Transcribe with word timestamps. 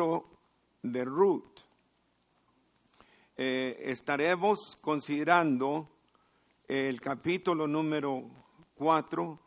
libro 0.00 0.24
de 0.82 1.04
Ruth. 1.04 1.60
Eh, 3.36 3.82
estaremos 3.84 4.78
considerando 4.80 5.88
el 6.66 7.02
capítulo 7.02 7.66
número 7.66 8.24
4, 8.76 9.38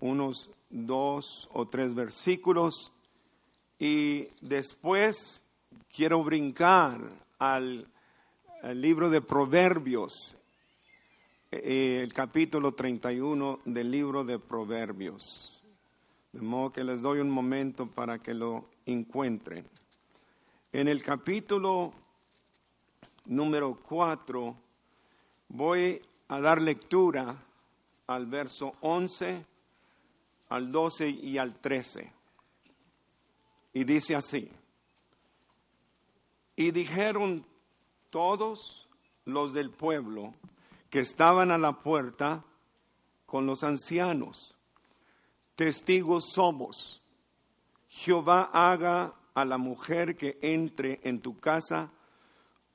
unos 0.00 0.50
dos 0.68 1.48
o 1.54 1.68
tres 1.68 1.94
versículos, 1.94 2.92
y 3.78 4.28
después 4.42 5.42
quiero 5.90 6.22
brincar 6.22 7.00
al, 7.38 7.88
libro 8.74 9.08
de 9.08 9.22
Proverbios, 9.22 10.36
eh, 11.50 12.00
el 12.02 12.12
capítulo 12.12 12.72
31 12.72 13.60
del 13.64 13.90
libro 13.90 14.22
de 14.22 14.38
Proverbios. 14.38 15.62
De 16.32 16.42
modo 16.42 16.72
que 16.72 16.84
les 16.84 17.00
doy 17.00 17.20
un 17.20 17.30
momento 17.30 17.86
para 17.86 18.18
que 18.18 18.34
lo 18.34 18.66
encuentren. 18.84 19.64
En 20.70 20.86
el 20.86 21.02
capítulo 21.02 21.94
número 23.24 23.74
4 23.88 24.54
voy 25.48 26.02
a 26.28 26.40
dar 26.40 26.60
lectura 26.60 27.42
al 28.06 28.26
verso 28.26 28.74
11, 28.82 29.46
al 30.50 30.70
12 30.70 31.08
y 31.08 31.38
al 31.38 31.54
13. 31.54 32.12
Y 33.72 33.84
dice 33.84 34.14
así, 34.14 34.50
y 36.54 36.70
dijeron 36.70 37.46
todos 38.10 38.90
los 39.24 39.54
del 39.54 39.70
pueblo 39.70 40.34
que 40.90 41.00
estaban 41.00 41.50
a 41.50 41.56
la 41.56 41.80
puerta 41.80 42.44
con 43.24 43.46
los 43.46 43.64
ancianos, 43.64 44.54
testigos 45.56 46.26
somos, 46.30 47.00
Jehová 47.88 48.50
haga 48.52 49.14
a 49.40 49.44
la 49.44 49.58
mujer 49.58 50.16
que 50.16 50.38
entre 50.42 51.00
en 51.02 51.20
tu 51.20 51.38
casa 51.38 51.90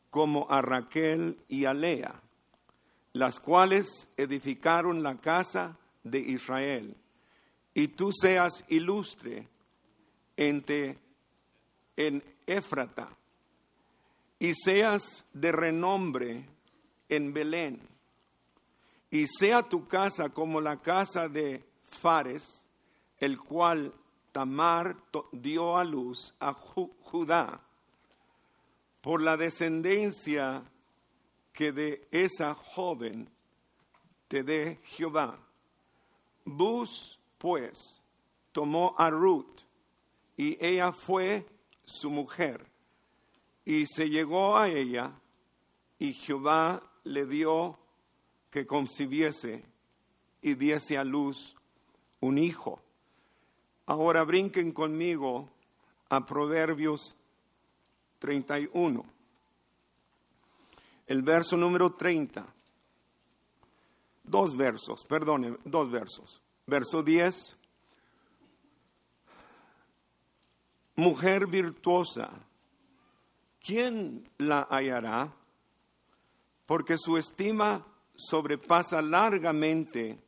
como 0.10 0.46
a 0.50 0.62
Raquel 0.62 1.40
y 1.48 1.66
a 1.66 1.74
Lea, 1.74 2.22
las 3.14 3.40
cuales 3.40 4.10
edificaron 4.18 5.02
la 5.02 5.18
casa 5.18 5.78
de 6.04 6.20
Israel, 6.20 6.96
y 7.74 7.88
tú 7.90 8.12
seas 8.12 8.64
ilustre 8.70 9.48
entre, 10.38 11.00
en 11.98 12.24
Éfrata, 12.46 13.10
y 14.38 14.54
seas 14.54 15.26
de 15.34 15.52
renombre 15.52 16.46
en 17.10 17.34
Belén, 17.34 17.80
y 19.10 19.26
sea 19.28 19.64
tu 19.64 19.88
casa 19.88 20.30
como 20.30 20.62
la 20.62 20.82
casa 20.82 21.28
de 21.28 21.64
Fares, 21.84 22.66
el 23.20 23.40
cual 23.40 23.94
Tamar 24.34 24.98
dio 25.32 25.78
a 25.78 25.86
luz 25.86 26.34
a 26.40 26.52
Judá 26.52 27.62
por 29.00 29.22
la 29.22 29.38
descendencia 29.38 30.64
que 31.54 31.72
de 31.72 32.08
esa 32.12 32.54
joven 32.54 33.30
te 34.28 34.44
dé 34.44 34.80
Jehová. 34.84 35.38
Bus, 36.44 37.20
pues, 37.38 38.02
tomó 38.52 38.96
a 38.98 39.10
Ruth 39.10 39.62
y 40.36 40.58
ella 40.66 40.92
fue 40.92 41.46
su 41.86 42.10
mujer 42.10 42.66
y 43.66 43.86
se 43.86 44.10
llegó 44.10 44.58
a 44.58 44.68
ella 44.68 45.12
y 46.00 46.14
Jehová 46.14 46.82
le 47.04 47.26
dio 47.26 47.78
que 48.50 48.66
concibiese 48.66 49.64
y 50.42 50.56
diese 50.56 50.98
a 50.98 51.04
luz 51.04 51.56
un 52.20 52.38
hijo. 52.38 52.83
Ahora 53.86 54.24
brinquen 54.24 54.72
conmigo 54.72 55.50
a 56.10 56.26
Proverbios 56.26 57.18
31. 58.20 59.04
El 61.08 61.22
verso 61.22 61.58
número 61.58 61.92
30. 61.94 62.46
Dos 64.24 64.56
versos, 64.56 65.04
perdone, 65.04 65.58
dos 65.66 65.92
versos. 65.92 66.42
Verso 66.66 67.04
10. 67.04 67.58
Mujer 70.96 71.48
virtuosa, 71.48 72.30
¿quién 73.60 74.30
la 74.38 74.68
hallará? 74.70 75.34
Porque 76.66 76.98
su 76.98 77.18
estima 77.18 77.86
sobrepasa 78.16 79.02
largamente 79.02 80.20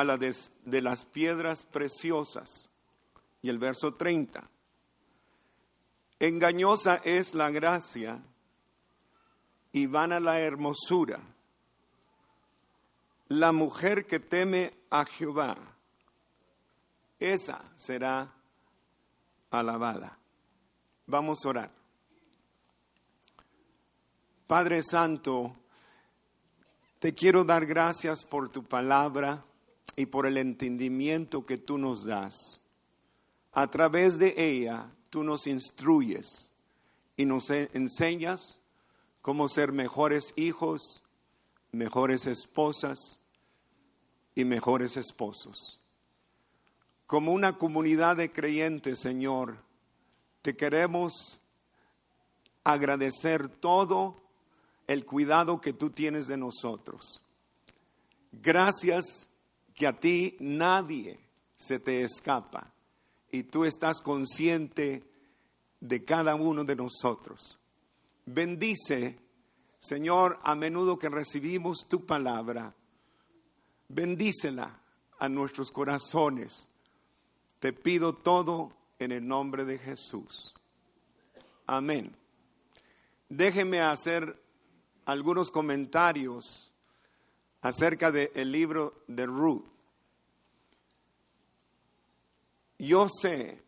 a 0.00 0.04
la 0.04 0.16
de, 0.16 0.34
de 0.64 0.80
las 0.82 1.04
piedras 1.04 1.62
preciosas. 1.62 2.68
Y 3.42 3.48
el 3.48 3.58
verso 3.58 3.94
30. 3.94 4.48
Engañosa 6.18 6.96
es 7.04 7.34
la 7.34 7.50
gracia 7.50 8.20
y 9.72 9.86
vana 9.86 10.20
la 10.20 10.40
hermosura. 10.40 11.20
La 13.28 13.52
mujer 13.52 14.06
que 14.06 14.20
teme 14.20 14.72
a 14.88 15.04
Jehová, 15.04 15.56
esa 17.18 17.62
será 17.76 18.32
alabada. 19.50 20.16
Vamos 21.06 21.44
a 21.44 21.48
orar. 21.48 21.70
Padre 24.46 24.80
Santo, 24.82 25.56
te 26.98 27.14
quiero 27.14 27.44
dar 27.44 27.66
gracias 27.66 28.24
por 28.24 28.48
tu 28.48 28.62
palabra 28.62 29.44
y 29.96 30.06
por 30.06 30.26
el 30.26 30.36
entendimiento 30.36 31.46
que 31.46 31.56
tú 31.56 31.78
nos 31.78 32.04
das. 32.04 32.60
A 33.52 33.70
través 33.70 34.18
de 34.18 34.34
ella 34.36 34.92
tú 35.08 35.24
nos 35.24 35.46
instruyes 35.46 36.52
y 37.16 37.24
nos 37.24 37.48
enseñas 37.50 38.60
cómo 39.22 39.48
ser 39.48 39.72
mejores 39.72 40.34
hijos, 40.36 41.02
mejores 41.72 42.26
esposas 42.26 43.18
y 44.34 44.44
mejores 44.44 44.98
esposos. 44.98 45.80
Como 47.06 47.32
una 47.32 47.56
comunidad 47.56 48.16
de 48.16 48.30
creyentes, 48.30 49.00
Señor, 49.00 49.56
te 50.42 50.56
queremos 50.56 51.40
agradecer 52.62 53.48
todo 53.48 54.20
el 54.86 55.06
cuidado 55.06 55.60
que 55.60 55.72
tú 55.72 55.90
tienes 55.90 56.26
de 56.26 56.36
nosotros. 56.36 57.22
Gracias 58.32 59.30
que 59.76 59.86
a 59.86 59.92
ti 59.92 60.36
nadie 60.40 61.20
se 61.54 61.78
te 61.78 62.02
escapa 62.02 62.72
y 63.30 63.44
tú 63.44 63.64
estás 63.64 64.00
consciente 64.00 65.04
de 65.78 66.04
cada 66.04 66.34
uno 66.34 66.64
de 66.64 66.74
nosotros. 66.74 67.58
Bendice, 68.24 69.18
Señor, 69.78 70.40
a 70.42 70.54
menudo 70.54 70.98
que 70.98 71.10
recibimos 71.10 71.86
tu 71.86 72.04
palabra, 72.06 72.74
bendícela 73.88 74.80
a 75.18 75.28
nuestros 75.28 75.70
corazones. 75.70 76.68
Te 77.60 77.74
pido 77.74 78.14
todo 78.14 78.72
en 78.98 79.12
el 79.12 79.28
nombre 79.28 79.66
de 79.66 79.78
Jesús. 79.78 80.54
Amén. 81.66 82.16
Déjeme 83.28 83.80
hacer 83.80 84.40
algunos 85.04 85.50
comentarios 85.50 86.72
acerca 87.66 88.12
del 88.12 88.52
libro 88.52 89.02
de 89.08 89.26
Ruth. 89.26 89.64
yo 92.78 93.08
sé, 93.08 93.60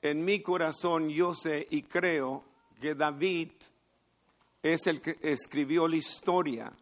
en 0.00 0.24
mi 0.24 0.40
corazón 0.40 1.08
yo 1.08 1.34
sé 1.34 1.68
y 1.70 1.82
creo 1.82 2.42
que 2.80 2.96
David 2.96 3.50
es 4.60 4.86
el 4.88 5.00
que 5.00 5.18
escribió 5.22 5.86
la 5.86 5.96
historia 5.96 6.72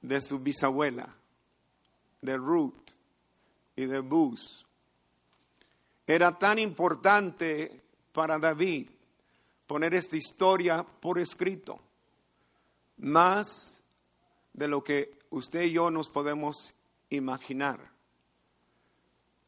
de 0.00 0.20
su 0.20 0.38
bisabuela, 0.38 1.12
de 2.20 2.36
Ruth 2.36 2.90
y 3.74 3.86
de 3.86 3.98
Bus. 3.98 4.64
Era 6.06 6.38
tan 6.38 6.60
importante 6.60 7.82
para 8.12 8.38
David 8.38 8.90
poner 9.66 9.94
esta 9.94 10.16
historia 10.16 10.84
por 10.84 11.18
escrito, 11.18 11.80
más 12.98 13.75
de 14.56 14.68
lo 14.68 14.82
que 14.82 15.18
usted 15.30 15.64
y 15.64 15.72
yo 15.72 15.90
nos 15.90 16.08
podemos 16.08 16.74
imaginar. 17.10 17.92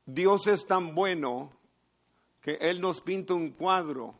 Dios 0.05 0.47
es 0.47 0.67
tan 0.67 0.95
bueno 0.95 1.51
que 2.41 2.55
Él 2.61 2.81
nos 2.81 3.01
pinta 3.01 3.35
un 3.35 3.51
cuadro 3.51 4.15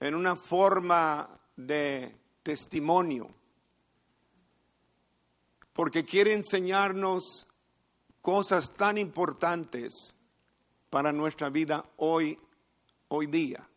en 0.00 0.16
una 0.16 0.34
forma 0.34 1.40
de 1.56 2.14
testimonio, 2.42 3.30
porque 5.72 6.04
quiere 6.04 6.34
enseñarnos 6.34 7.46
cosas 8.20 8.74
tan 8.74 8.98
importantes 8.98 10.14
para 10.90 11.12
nuestra 11.12 11.48
vida 11.48 11.84
hoy, 11.98 12.38
hoy 13.08 13.26
día. 13.28 13.68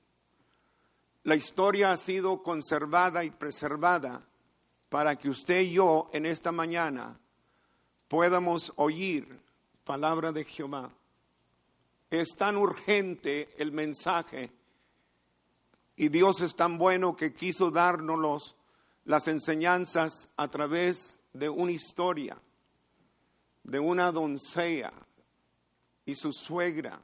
La 1.24 1.36
historia 1.36 1.92
ha 1.92 1.98
sido 1.98 2.42
conservada 2.42 3.24
y 3.24 3.30
preservada 3.30 4.28
para 4.95 5.18
que 5.18 5.27
usted 5.27 5.59
y 5.59 5.74
yo 5.74 6.09
en 6.13 6.25
esta 6.25 6.53
mañana 6.53 7.19
podamos 8.07 8.71
oír 8.77 9.27
palabra 9.83 10.31
de 10.31 10.45
Jehová. 10.45 10.89
Es 12.09 12.30
tan 12.38 12.56
urgente 12.56 13.53
el 13.57 13.74
mensaje 13.74 14.53
y 15.97 16.07
Dios 16.07 16.39
es 16.39 16.56
tan 16.56 16.77
bueno 16.77 17.13
que 17.13 17.33
quiso 17.33 17.71
darnos 17.71 18.56
las 19.03 19.27
enseñanzas 19.27 20.30
a 20.38 20.47
través 20.47 21.19
de 21.33 21.50
una 21.50 21.74
historia 21.74 22.38
de 23.63 23.80
una 23.81 24.13
doncella 24.13 24.94
y 26.06 26.15
su 26.15 26.31
suegra 26.31 27.01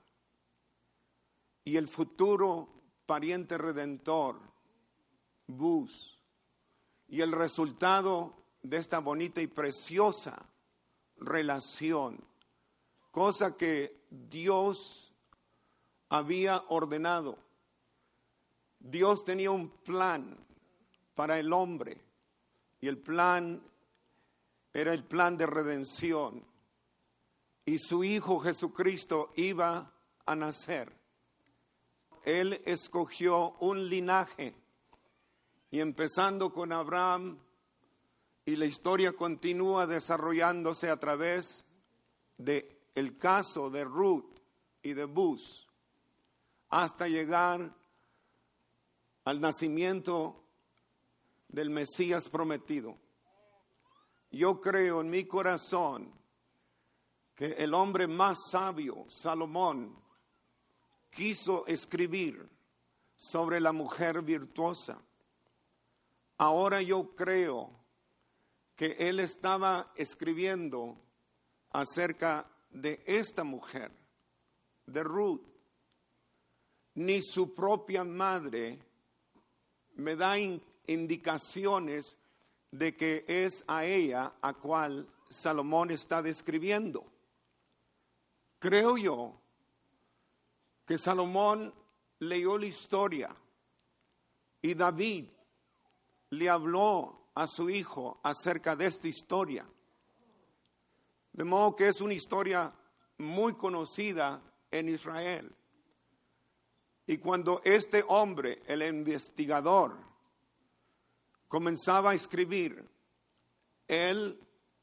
y 1.65 1.75
el 1.75 1.89
futuro 1.89 2.69
pariente 3.05 3.57
redentor, 3.57 4.39
Bus, 5.45 6.20
y 7.11 7.19
el 7.19 7.33
resultado 7.33 8.33
de 8.63 8.77
esta 8.77 8.99
bonita 8.99 9.41
y 9.41 9.47
preciosa 9.47 10.45
relación, 11.17 12.17
cosa 13.11 13.57
que 13.57 14.05
Dios 14.09 15.13
había 16.07 16.63
ordenado. 16.69 17.37
Dios 18.79 19.25
tenía 19.25 19.51
un 19.51 19.69
plan 19.69 20.37
para 21.13 21.37
el 21.37 21.51
hombre 21.51 21.99
y 22.79 22.87
el 22.87 22.97
plan 22.97 23.61
era 24.73 24.93
el 24.93 25.03
plan 25.03 25.37
de 25.37 25.47
redención 25.47 26.45
y 27.65 27.77
su 27.77 28.05
Hijo 28.05 28.39
Jesucristo 28.39 29.33
iba 29.35 29.91
a 30.25 30.35
nacer. 30.37 30.93
Él 32.23 32.61
escogió 32.65 33.57
un 33.59 33.89
linaje 33.89 34.60
y 35.71 35.79
empezando 35.79 36.53
con 36.53 36.73
Abraham 36.73 37.39
y 38.45 38.57
la 38.57 38.65
historia 38.65 39.13
continúa 39.13 39.87
desarrollándose 39.87 40.89
a 40.89 40.97
través 40.97 41.65
de 42.37 42.77
el 42.93 43.17
caso 43.17 43.69
de 43.69 43.85
Ruth 43.85 44.39
y 44.83 44.93
de 44.93 45.05
Bus 45.05 45.67
hasta 46.69 47.07
llegar 47.07 47.73
al 49.23 49.39
nacimiento 49.39 50.43
del 51.47 51.69
Mesías 51.69 52.29
prometido. 52.29 52.97
Yo 54.31 54.59
creo 54.59 55.01
en 55.01 55.09
mi 55.09 55.25
corazón 55.25 56.11
que 57.35 57.47
el 57.53 57.73
hombre 57.73 58.07
más 58.07 58.49
sabio, 58.49 59.05
Salomón, 59.09 59.95
quiso 61.09 61.65
escribir 61.67 62.49
sobre 63.15 63.59
la 63.59 63.71
mujer 63.71 64.21
virtuosa. 64.21 65.01
Ahora 66.41 66.81
yo 66.81 67.15
creo 67.15 67.69
que 68.75 68.95
él 68.97 69.19
estaba 69.19 69.93
escribiendo 69.95 70.97
acerca 71.69 72.49
de 72.71 73.03
esta 73.05 73.43
mujer, 73.43 73.91
de 74.87 75.03
Ruth. 75.03 75.43
Ni 76.95 77.21
su 77.21 77.53
propia 77.53 78.03
madre 78.03 78.79
me 79.93 80.15
da 80.15 80.35
indicaciones 80.87 82.17
de 82.71 82.95
que 82.97 83.23
es 83.27 83.63
a 83.67 83.85
ella 83.85 84.33
a 84.41 84.55
cual 84.55 85.07
Salomón 85.29 85.91
está 85.91 86.23
describiendo. 86.23 87.05
Creo 88.57 88.97
yo 88.97 89.39
que 90.87 90.97
Salomón 90.97 91.71
leyó 92.17 92.57
la 92.57 92.65
historia 92.65 93.35
y 94.59 94.73
David 94.73 95.27
le 96.31 96.49
habló 96.49 97.29
a 97.35 97.47
su 97.47 97.69
hijo 97.69 98.19
acerca 98.23 98.75
de 98.75 98.87
esta 98.87 99.07
historia. 99.07 99.65
De 101.31 101.43
modo 101.43 101.75
que 101.75 101.87
es 101.87 102.01
una 102.01 102.13
historia 102.13 102.73
muy 103.17 103.53
conocida 103.53 104.41
en 104.69 104.89
Israel. 104.89 105.53
Y 107.07 107.17
cuando 107.17 107.61
este 107.63 108.03
hombre, 108.07 108.61
el 108.65 108.81
investigador, 108.81 109.97
comenzaba 111.47 112.11
a 112.11 112.15
escribir, 112.15 112.89
él 113.87 114.39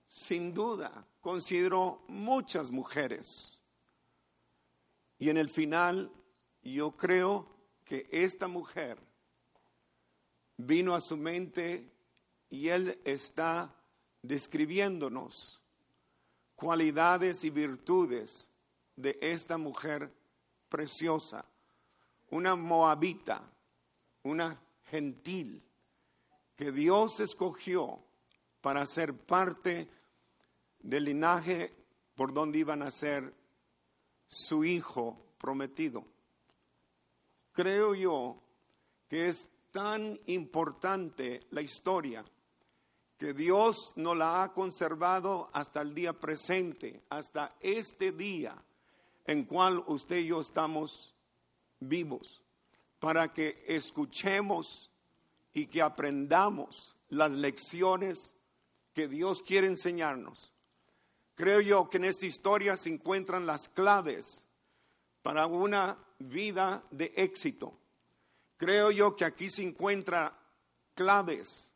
sin 0.07 0.53
duda 0.53 1.07
consideró 1.21 2.05
muchas 2.09 2.71
mujeres. 2.71 3.59
Y 5.19 5.31
en 5.31 5.39
el 5.39 5.49
final, 5.49 6.13
yo 6.63 6.93
creo 6.97 7.49
que 7.85 8.07
esta 8.11 8.49
mujer 8.49 9.08
vino 10.59 10.95
a 10.95 11.01
su 11.01 11.17
mente 11.17 11.91
y 12.51 12.69
él 12.69 13.01
está 13.05 13.75
describiéndonos 14.23 15.63
cualidades 16.55 17.45
y 17.45 17.51
virtudes 17.51 18.51
de 18.97 19.17
esta 19.23 19.57
mujer 19.57 20.13
preciosa, 20.69 21.45
una 22.31 22.57
moabita, 22.57 23.49
una 24.25 24.61
gentil 24.91 25.63
que 26.57 26.73
Dios 26.73 27.21
escogió 27.21 28.01
para 28.61 28.85
ser 28.87 29.15
parte 29.15 29.89
del 30.81 31.05
linaje 31.05 31.73
por 32.17 32.33
donde 32.33 32.59
iban 32.59 32.83
a 32.83 32.91
ser 32.91 33.33
su 34.27 34.65
hijo 34.65 35.17
prometido. 35.39 36.05
Creo 37.53 37.95
yo 37.95 38.43
que 39.09 39.29
es 39.29 39.49
tan 39.79 40.19
importante 40.27 41.39
la 41.53 41.63
historia 41.63 42.25
que 43.17 43.33
Dios 43.33 43.93
nos 43.95 44.17
la 44.17 44.43
ha 44.43 44.53
conservado 44.53 45.51
hasta 45.53 45.83
el 45.83 45.95
día 45.95 46.15
presente, 46.15 47.05
hasta 47.11 47.55
este 47.61 48.11
día 48.11 48.61
en 49.25 49.45
cual 49.45 49.85
usted 49.87 50.17
y 50.17 50.27
yo 50.27 50.41
estamos 50.41 51.15
vivos, 51.79 52.43
para 52.99 53.33
que 53.33 53.65
escuchemos 53.69 54.91
y 55.55 55.69
que 55.69 55.81
aprendamos 55.81 56.97
las 57.09 57.31
lecciones 57.31 58.35
que 58.95 59.07
Dios 59.07 59.45
quiere 59.45 59.69
enseñarnos. 59.69 60.53
Creo 61.37 61.61
yo 61.61 61.89
que 61.89 61.99
en 61.99 62.07
esta 62.07 62.27
historia 62.27 62.77
se 62.77 62.91
encuentran 62.91 63.47
las 63.47 63.69
claves 63.69 64.45
para 65.23 65.47
una 65.47 66.05
vida 66.19 66.83
de 66.91 67.13
éxito. 67.15 67.79
Creo 68.59 68.91
yo 68.91 69.17
que 69.17 69.25
aquí 69.25 69.49
se 69.49 69.63
encuentran 69.63 70.33
claves 70.95 71.71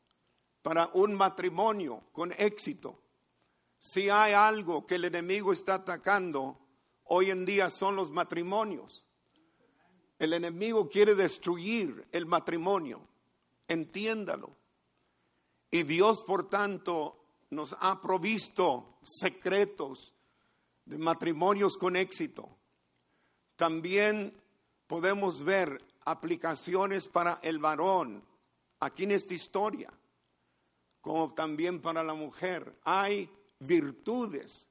para 0.60 0.90
un 0.92 1.14
matrimonio 1.14 2.02
con 2.12 2.32
éxito. 2.32 3.00
Si 3.78 4.10
hay 4.10 4.34
algo 4.34 4.86
que 4.86 4.96
el 4.96 5.06
enemigo 5.06 5.54
está 5.54 5.74
atacando 5.74 6.58
hoy 7.04 7.30
en 7.30 7.46
día 7.46 7.70
son 7.70 7.96
los 7.96 8.10
matrimonios. 8.10 9.06
El 10.18 10.34
enemigo 10.34 10.90
quiere 10.90 11.14
destruir 11.14 12.06
el 12.12 12.26
matrimonio 12.26 13.08
entiéndalo. 13.72 14.56
Y 15.70 15.82
Dios, 15.84 16.22
por 16.22 16.48
tanto, 16.48 17.24
nos 17.50 17.74
ha 17.80 18.00
provisto 18.00 18.98
secretos 19.02 20.14
de 20.84 20.98
matrimonios 20.98 21.76
con 21.76 21.96
éxito. 21.96 22.48
También 23.56 24.34
podemos 24.86 25.42
ver 25.42 25.82
aplicaciones 26.04 27.06
para 27.06 27.38
el 27.42 27.58
varón 27.58 28.24
aquí 28.80 29.04
en 29.04 29.12
esta 29.12 29.34
historia, 29.34 29.92
como 31.00 31.32
también 31.34 31.80
para 31.80 32.02
la 32.02 32.14
mujer. 32.14 32.78
Hay 32.84 33.30
virtudes. 33.58 34.66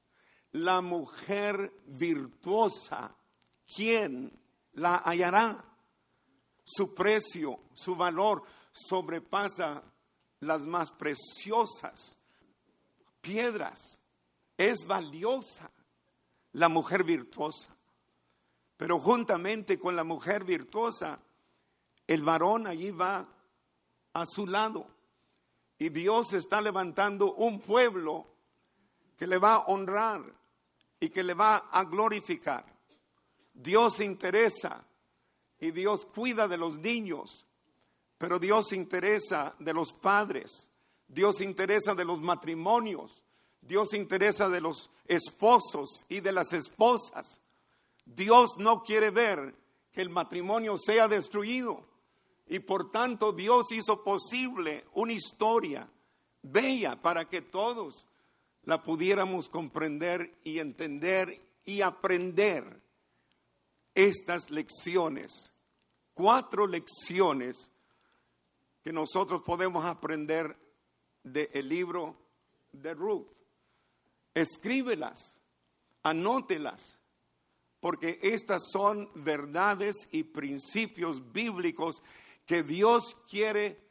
La 0.53 0.81
mujer 0.81 1.71
virtuosa, 1.85 3.15
¿quién 3.73 4.37
la 4.73 4.97
hallará? 4.97 5.63
Su 6.63 6.93
precio, 6.93 7.59
su 7.73 7.95
valor 7.95 8.43
sobrepasa 8.73 9.81
las 10.41 10.65
más 10.65 10.91
preciosas 10.91 12.17
piedras. 13.21 14.01
Es 14.57 14.85
valiosa 14.85 15.71
la 16.51 16.67
mujer 16.67 17.05
virtuosa. 17.05 17.75
Pero 18.81 18.99
juntamente 18.99 19.77
con 19.77 19.95
la 19.95 20.03
mujer 20.03 20.43
virtuosa, 20.43 21.19
el 22.07 22.23
varón 22.23 22.65
allí 22.65 22.89
va 22.89 23.27
a 24.13 24.25
su 24.25 24.47
lado. 24.47 24.87
Y 25.77 25.89
Dios 25.89 26.33
está 26.33 26.59
levantando 26.61 27.35
un 27.35 27.59
pueblo 27.59 28.25
que 29.19 29.27
le 29.27 29.37
va 29.37 29.53
a 29.53 29.65
honrar 29.65 30.23
y 30.99 31.09
que 31.09 31.23
le 31.23 31.35
va 31.35 31.57
a 31.57 31.83
glorificar. 31.83 32.65
Dios 33.53 33.97
se 33.97 34.05
interesa 34.05 34.83
y 35.59 35.69
Dios 35.69 36.07
cuida 36.07 36.47
de 36.47 36.57
los 36.57 36.79
niños 36.79 37.45
pero 38.21 38.37
Dios 38.37 38.67
se 38.67 38.75
interesa 38.75 39.55
de 39.57 39.73
los 39.73 39.91
padres, 39.93 40.69
Dios 41.07 41.37
se 41.37 41.43
interesa 41.43 41.95
de 41.95 42.05
los 42.05 42.21
matrimonios, 42.21 43.25
Dios 43.59 43.89
se 43.89 43.97
interesa 43.97 44.47
de 44.47 44.61
los 44.61 44.91
esposos 45.07 46.05
y 46.07 46.19
de 46.19 46.31
las 46.31 46.53
esposas. 46.53 47.41
Dios 48.05 48.57
no 48.57 48.83
quiere 48.83 49.09
ver 49.09 49.55
que 49.91 50.01
el 50.01 50.09
matrimonio 50.09 50.77
sea 50.77 51.07
destruido. 51.07 51.85
Y 52.47 52.59
por 52.59 52.91
tanto 52.91 53.31
Dios 53.31 53.71
hizo 53.71 54.03
posible 54.03 54.85
una 54.93 55.13
historia 55.13 55.87
bella 56.41 57.01
para 57.01 57.29
que 57.29 57.41
todos 57.41 58.07
la 58.63 58.83
pudiéramos 58.83 59.49
comprender 59.49 60.37
y 60.43 60.59
entender 60.59 61.41
y 61.65 61.81
aprender 61.81 62.81
estas 63.95 64.49
lecciones, 64.49 65.53
cuatro 66.13 66.67
lecciones 66.67 67.71
que 68.83 68.91
nosotros 68.91 69.41
podemos 69.43 69.85
aprender 69.85 70.57
del 71.23 71.69
libro 71.69 72.15
de 72.71 72.93
Ruth. 72.93 73.27
Escríbelas, 74.33 75.39
anótelas, 76.03 77.00
porque 77.81 78.19
estas 78.21 78.69
son 78.71 79.09
verdades 79.15 80.07
y 80.11 80.23
principios 80.23 81.33
bíblicos 81.33 82.01
que 82.45 82.63
Dios 82.63 83.17
quiere 83.27 83.81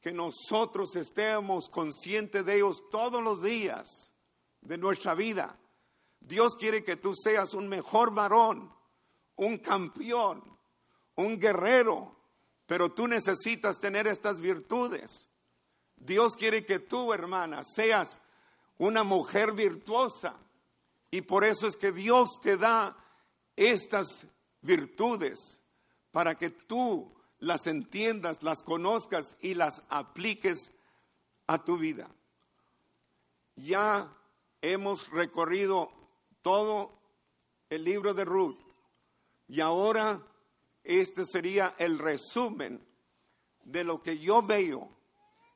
que 0.00 0.12
nosotros 0.12 0.96
estemos 0.96 1.68
conscientes 1.68 2.46
de 2.46 2.56
ellos 2.56 2.88
todos 2.90 3.22
los 3.22 3.42
días 3.42 4.12
de 4.62 4.78
nuestra 4.78 5.14
vida. 5.14 5.58
Dios 6.20 6.56
quiere 6.56 6.84
que 6.84 6.96
tú 6.96 7.12
seas 7.14 7.52
un 7.52 7.68
mejor 7.68 8.14
varón, 8.14 8.72
un 9.36 9.58
campeón, 9.58 10.42
un 11.16 11.38
guerrero, 11.38 12.16
pero 12.66 12.92
tú 12.92 13.08
necesitas 13.08 13.80
tener 13.80 14.06
estas 14.06 14.40
virtudes. 14.40 15.28
Dios 15.96 16.36
quiere 16.36 16.64
que 16.64 16.78
tú, 16.78 17.12
hermana, 17.12 17.62
seas 17.64 18.22
una 18.78 19.02
mujer 19.02 19.52
virtuosa. 19.52 20.36
Y 21.10 21.22
por 21.22 21.44
eso 21.44 21.66
es 21.66 21.76
que 21.76 21.90
Dios 21.90 22.40
te 22.40 22.56
da 22.56 22.96
estas 23.56 24.26
virtudes 24.62 25.60
para 26.10 26.36
que 26.36 26.50
tú 26.50 27.12
las 27.38 27.66
entiendas, 27.66 28.42
las 28.42 28.62
conozcas 28.62 29.36
y 29.40 29.54
las 29.54 29.82
apliques 29.88 30.72
a 31.46 31.64
tu 31.64 31.78
vida. 31.78 32.08
Ya 33.56 34.12
hemos 34.62 35.10
recorrido 35.10 35.90
todo 36.42 36.92
el 37.70 37.84
libro 37.84 38.14
de 38.14 38.24
Ruth 38.24 38.58
y 39.48 39.60
ahora 39.60 40.22
este 40.84 41.24
sería 41.24 41.74
el 41.78 41.98
resumen 41.98 42.86
de 43.64 43.84
lo 43.84 44.02
que 44.02 44.18
yo 44.18 44.42
veo 44.42 44.88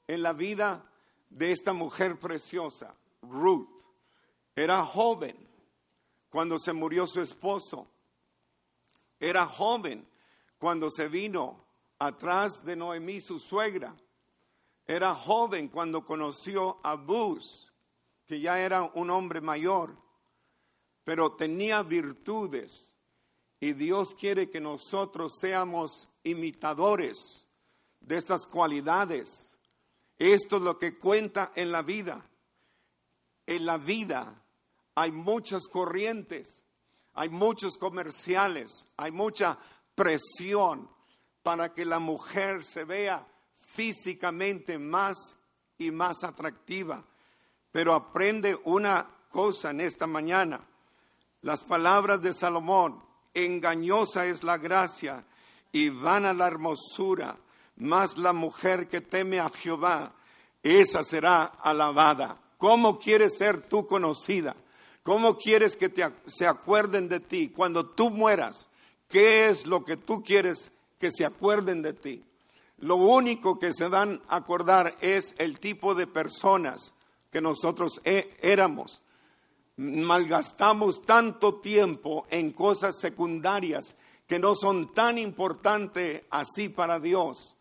en 0.07 0.23
la 0.23 0.33
vida 0.33 0.91
de 1.31 1.53
esta 1.53 1.73
mujer 1.73 2.19
preciosa, 2.19 2.95
Ruth. 3.23 3.69
Era 4.55 4.85
joven 4.85 5.44
cuando 6.35 6.59
se 6.59 6.73
murió 6.73 7.07
su 7.07 7.21
esposo. 7.21 7.87
Era 9.21 9.47
joven 9.47 10.05
cuando 10.59 10.91
se 10.91 11.07
vino 11.07 11.65
atrás 12.01 12.65
de 12.65 12.75
Noemí, 12.75 13.21
su 13.21 13.39
suegra. 13.39 13.95
Era 14.85 15.15
joven 15.15 15.69
cuando 15.69 16.05
conoció 16.05 16.81
a 16.83 16.97
Bus, 16.97 17.73
que 18.27 18.41
ya 18.41 18.59
era 18.59 18.83
un 18.83 19.11
hombre 19.11 19.41
mayor, 19.41 19.97
pero 21.05 21.37
tenía 21.37 21.85
virtudes. 21.85 22.97
Y 23.61 23.73
Dios 23.73 24.17
quiere 24.17 24.51
que 24.51 24.61
nosotros 24.61 25.39
seamos 25.39 26.09
imitadores 26.25 27.47
de 28.01 28.17
estas 28.17 28.45
cualidades. 28.49 29.57
Esto 30.19 30.57
es 30.57 30.63
lo 30.63 30.81
que 30.81 30.99
cuenta 30.99 31.53
en 31.55 31.71
la 31.71 31.83
vida. 31.83 32.29
En 33.47 33.67
la 33.67 33.79
vida 33.79 34.44
hay 34.95 35.13
muchas 35.13 35.69
corrientes, 35.69 36.65
hay 37.15 37.29
muchos 37.29 37.79
comerciales, 37.79 38.89
hay 38.97 39.11
mucha 39.11 39.59
presión, 39.95 40.89
para 41.45 41.75
que 41.75 41.85
la 41.85 41.99
mujer 41.99 42.65
se 42.65 42.85
vea 42.85 43.25
físicamente 43.55 44.79
más 44.79 45.37
y 45.77 45.91
más 45.91 46.25
atractiva. 46.25 47.05
Pero 47.71 47.93
aprende 47.93 48.59
una 48.65 49.07
cosa 49.29 49.71
en 49.71 49.83
esta 49.83 50.07
mañana. 50.07 50.61
Las 51.43 51.61
palabras 51.61 52.23
de 52.23 52.33
Salomón, 52.33 53.05
engañosa 53.35 54.25
es 54.25 54.43
la 54.43 54.57
gracia 54.57 55.23
y 55.71 55.91
vana 55.91 56.33
la 56.33 56.47
hermosura, 56.47 57.37
más 57.77 58.17
la 58.17 58.33
mujer 58.33 58.89
que 58.89 59.03
teme 59.03 59.39
a 59.39 59.51
Jehová, 59.51 60.15
esa 60.63 61.03
será 61.03 61.45
alabada. 61.45 62.41
¿Cómo 62.57 62.99
quieres 62.99 63.37
ser 63.37 63.69
tú 63.69 63.87
conocida? 63.87 64.57
¿Cómo 65.05 65.39
quieres 65.39 65.77
que 65.77 65.89
te, 65.89 66.05
se 66.27 66.49
acuerden 66.49 67.09
de 67.09 67.21
ti 67.21 67.51
cuando 67.51 67.87
tú 67.87 68.11
mueras? 68.11 68.69
¿Qué 69.09 69.47
es 69.49 69.67
lo 69.67 69.85
que 69.85 69.97
tú 69.97 70.25
quieres 70.25 70.73
que 71.05 71.11
se 71.11 71.27
acuerden 71.27 71.83
de 71.83 71.93
ti. 71.93 72.25
Lo 72.79 72.97
único 72.97 73.59
que 73.59 73.75
se 73.75 73.89
van 73.89 74.23
a 74.29 74.37
acordar 74.37 74.97
es 75.03 75.35
el 75.39 75.59
tipo 75.59 75.95
de 75.95 76.07
personas 76.07 76.95
que 77.31 77.43
nosotros 77.43 78.01
e, 78.05 78.35
éramos. 78.41 79.03
Malgastamos 79.77 81.05
tanto 81.05 81.57
tiempo 81.57 82.27
en 82.31 82.53
cosas 82.53 82.99
secundarias 82.99 83.97
que 84.27 84.39
no 84.39 84.55
son 84.55 84.95
tan 84.95 85.19
importantes 85.19 86.23
así 86.31 86.71
para 86.71 86.99
Dios. 86.99 87.55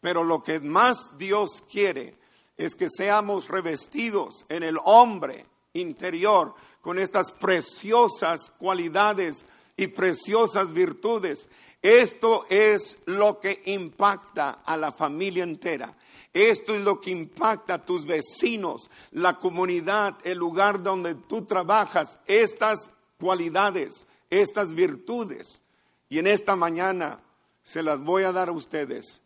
Pero 0.00 0.24
lo 0.24 0.42
que 0.42 0.60
más 0.60 1.18
Dios 1.18 1.62
quiere 1.70 2.16
es 2.56 2.74
que 2.74 2.88
seamos 2.88 3.48
revestidos 3.48 4.46
en 4.48 4.62
el 4.62 4.78
hombre 4.84 5.44
interior 5.74 6.54
con 6.86 7.00
estas 7.00 7.32
preciosas 7.32 8.52
cualidades 8.60 9.44
y 9.76 9.88
preciosas 9.88 10.72
virtudes 10.72 11.48
esto 11.82 12.46
es 12.48 12.98
lo 13.06 13.38
que 13.38 13.62
impacta 13.66 14.62
a 14.64 14.76
la 14.76 14.90
familia 14.90 15.44
entera. 15.44 15.94
Esto 16.32 16.74
es 16.74 16.82
lo 16.82 17.00
que 17.00 17.10
impacta 17.12 17.74
a 17.74 17.84
tus 17.84 18.04
vecinos, 18.04 18.90
la 19.12 19.38
comunidad, 19.38 20.16
el 20.24 20.38
lugar 20.38 20.82
donde 20.82 21.14
tú 21.14 21.42
trabajas. 21.42 22.18
Estas 22.26 22.90
cualidades, 23.20 24.08
estas 24.30 24.74
virtudes. 24.74 25.62
Y 26.08 26.18
en 26.18 26.26
esta 26.26 26.56
mañana 26.56 27.20
se 27.62 27.84
las 27.84 28.00
voy 28.00 28.24
a 28.24 28.32
dar 28.32 28.48
a 28.48 28.52
ustedes. 28.52 29.22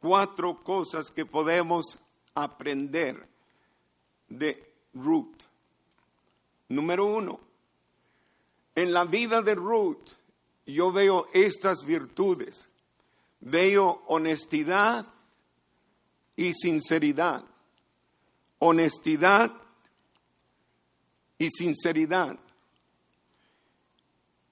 Cuatro 0.00 0.64
cosas 0.64 1.12
que 1.12 1.24
podemos 1.24 1.96
aprender 2.34 3.28
de 4.28 4.68
Ruth. 4.94 5.49
Número 6.70 7.04
uno, 7.04 7.40
en 8.76 8.92
la 8.92 9.04
vida 9.04 9.42
de 9.42 9.56
Ruth 9.56 10.08
yo 10.66 10.92
veo 10.92 11.26
estas 11.32 11.84
virtudes. 11.84 12.68
Veo 13.40 14.02
honestidad 14.06 15.06
y 16.36 16.52
sinceridad. 16.52 17.44
Honestidad 18.60 19.52
y 21.38 21.48
sinceridad. 21.50 22.38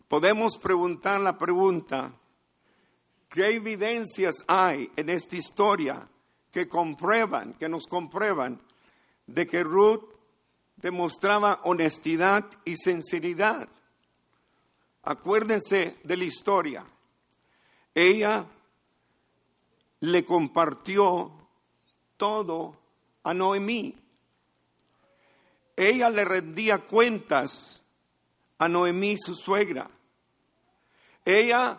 Podemos 0.09 0.59
preguntar 0.59 1.21
la 1.21 1.39
pregunta, 1.39 2.13
¿qué 3.29 3.51
evidencias 3.51 4.43
hay 4.49 4.91
en 4.97 5.11
esta 5.11 5.37
historia 5.37 6.09
que 6.51 6.69
comprueban, 6.69 7.55
que 7.55 7.69
nos 7.69 7.87
comprueban 7.87 8.61
de 9.27 9.47
que 9.47 9.63
Ruth 9.63 10.18
demostraba 10.81 11.61
honestidad 11.65 12.45
y 12.65 12.77
sinceridad? 12.77 13.69
Acuérdense 15.03 15.97
de 16.05 16.17
la 16.17 16.25
historia. 16.25 16.85
Ella 17.95 18.47
le 20.01 20.25
compartió 20.25 21.33
todo 22.17 22.77
a 23.23 23.35
Noemí. 23.35 23.97
Ella 25.77 26.11
le 26.11 26.25
rendía 26.25 26.79
cuentas 26.79 27.83
a 28.59 28.69
Noemí, 28.69 29.17
su 29.17 29.35
suegra. 29.35 29.89
Ella 31.25 31.79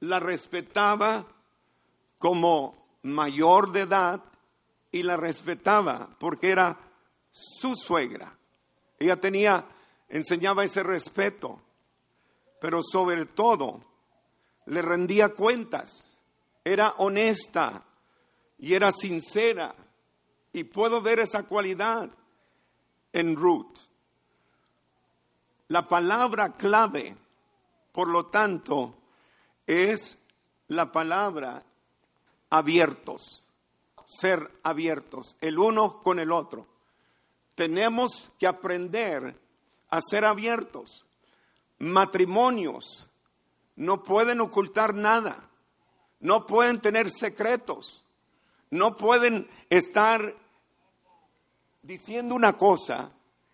la 0.00 0.20
respetaba 0.20 1.26
como 2.18 2.98
mayor 3.02 3.72
de 3.72 3.80
edad 3.80 4.22
y 4.92 5.02
la 5.02 5.16
respetaba 5.16 6.08
porque 6.18 6.50
era 6.50 6.78
su 7.34 7.74
suegra. 7.74 8.38
Ella 8.98 9.20
tenía, 9.20 9.66
enseñaba 10.08 10.64
ese 10.64 10.82
respeto 10.82 11.60
pero 12.64 12.80
sobre 12.82 13.26
todo 13.26 13.84
le 14.64 14.80
rendía 14.80 15.34
cuentas, 15.34 16.16
era 16.64 16.94
honesta 16.96 17.84
y 18.56 18.72
era 18.72 18.90
sincera. 18.90 19.74
Y 20.50 20.64
puedo 20.64 21.02
ver 21.02 21.20
esa 21.20 21.42
cualidad 21.42 22.08
en 23.12 23.36
Ruth. 23.36 23.76
La 25.68 25.86
palabra 25.86 26.54
clave, 26.56 27.14
por 27.92 28.08
lo 28.08 28.28
tanto, 28.28 28.94
es 29.66 30.24
la 30.68 30.90
palabra 30.90 31.62
abiertos, 32.48 33.44
ser 34.06 34.50
abiertos, 34.62 35.36
el 35.42 35.58
uno 35.58 36.02
con 36.02 36.18
el 36.18 36.32
otro. 36.32 36.66
Tenemos 37.54 38.30
que 38.38 38.46
aprender 38.46 39.38
a 39.90 40.00
ser 40.00 40.24
abiertos 40.24 41.04
matrimonios 41.78 43.10
no 43.76 44.02
pueden 44.02 44.40
ocultar 44.40 44.94
nada, 44.94 45.48
no 46.20 46.46
pueden 46.46 46.80
tener 46.80 47.10
secretos, 47.10 48.04
no 48.70 48.96
pueden 48.96 49.48
estar 49.68 50.34
diciendo 51.82 52.34
una 52.34 52.54
cosa 52.54 53.10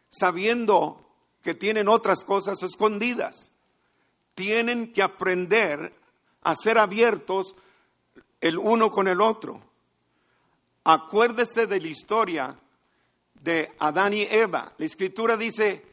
sabiendo 0.08 1.04
que 1.42 1.54
tienen 1.54 1.88
otras 1.88 2.24
cosas 2.24 2.62
escondidas. 2.62 3.50
tienen 4.34 4.92
que 4.94 5.02
aprender 5.02 5.92
a 6.42 6.56
ser 6.56 6.78
abiertos 6.78 7.54
el 8.40 8.56
uno 8.56 8.90
con 8.90 9.06
el 9.06 9.20
otro. 9.20 9.60
Acuérdese 10.82 11.66
de 11.66 11.78
la 11.78 11.88
historia 11.88 12.58
de 13.42 13.72
Adán 13.78 14.14
y 14.14 14.22
Eva. 14.22 14.72
La 14.78 14.86
escritura 14.86 15.36
dice 15.36 15.84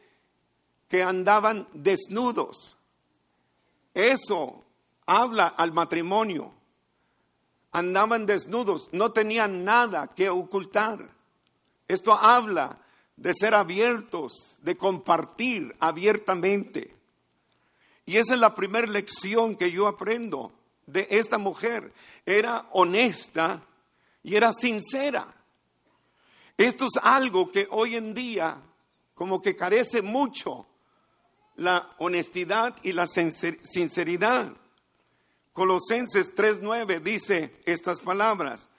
que 0.87 1.03
andaban 1.03 1.67
desnudos. 1.73 2.75
Eso 3.93 4.63
habla 5.05 5.47
al 5.47 5.73
matrimonio. 5.73 6.53
Andaban 7.71 8.25
desnudos, 8.25 8.89
no 8.91 9.11
tenían 9.11 9.63
nada 9.63 10.07
que 10.07 10.29
ocultar. 10.29 11.09
Esto 11.87 12.13
habla 12.13 12.79
de 13.15 13.33
ser 13.33 13.53
abiertos, 13.55 14.57
de 14.61 14.77
compartir 14.77 15.75
abiertamente. 15.79 16.95
Y 18.05 18.17
esa 18.17 18.35
es 18.35 18.39
la 18.39 18.55
primera 18.55 18.87
lección 18.87 19.55
que 19.55 19.71
yo 19.71 19.87
aprendo 19.87 20.53
de 20.85 21.07
esta 21.09 21.37
mujer. 21.37 21.93
Era 22.25 22.67
honesta 22.71 23.63
y 24.23 24.35
era 24.35 24.53
sincera. 24.53 25.36
Esto 26.57 26.87
es 26.87 26.97
algo 27.01 27.51
que 27.51 27.67
hoy 27.69 27.95
en 27.95 28.13
día 28.13 28.61
como 29.13 29.41
que 29.41 29.55
carece 29.55 30.01
mucho 30.01 30.65
la 31.55 31.95
honestidad 31.99 32.75
y 32.83 32.93
la 32.93 33.07
sinceridad. 33.07 34.53
Colosenses 35.53 36.35
3:9 36.35 36.99
dice 36.99 37.61
estas 37.65 37.99
palabras, 37.99 38.69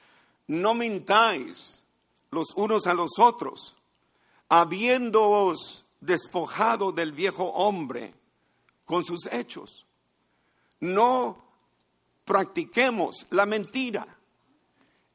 no 0.47 0.75
mintáis 0.75 1.83
los 2.31 2.55
unos 2.57 2.87
a 2.87 2.95
los 2.95 3.19
otros, 3.19 3.75
habiéndoos 4.49 5.87
despojado 6.01 6.93
del 6.93 7.13
viejo 7.13 7.45
hombre 7.45 8.15
con 8.85 9.05
sus 9.05 9.27
hechos. 9.27 9.87
No 10.81 11.45
practiquemos 12.25 13.27
la 13.31 13.45
mentira 13.45 14.07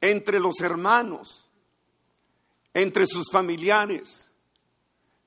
entre 0.00 0.38
los 0.38 0.60
hermanos, 0.60 1.43
entre 2.74 3.06
sus 3.06 3.30
familiares, 3.30 4.30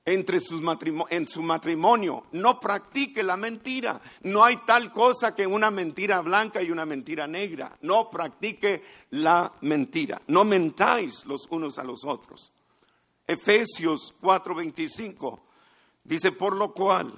entre 0.04 0.40
sus 0.40 0.62
en 1.10 1.26
su 1.26 1.42
matrimonio. 1.42 2.26
No 2.32 2.60
practique 2.60 3.22
la 3.22 3.36
mentira. 3.36 4.00
No 4.22 4.44
hay 4.44 4.58
tal 4.58 4.92
cosa 4.92 5.34
que 5.34 5.46
una 5.46 5.70
mentira 5.70 6.20
blanca 6.20 6.62
y 6.62 6.70
una 6.70 6.86
mentira 6.86 7.26
negra. 7.26 7.76
No 7.82 8.08
practique 8.08 8.82
la 9.10 9.52
mentira. 9.62 10.20
No 10.28 10.44
mentáis 10.44 11.26
los 11.26 11.46
unos 11.50 11.78
a 11.78 11.84
los 11.84 12.04
otros. 12.04 12.52
Efesios 13.26 14.14
4:25 14.22 15.40
dice, 16.04 16.32
por 16.32 16.56
lo 16.56 16.72
cual, 16.72 17.12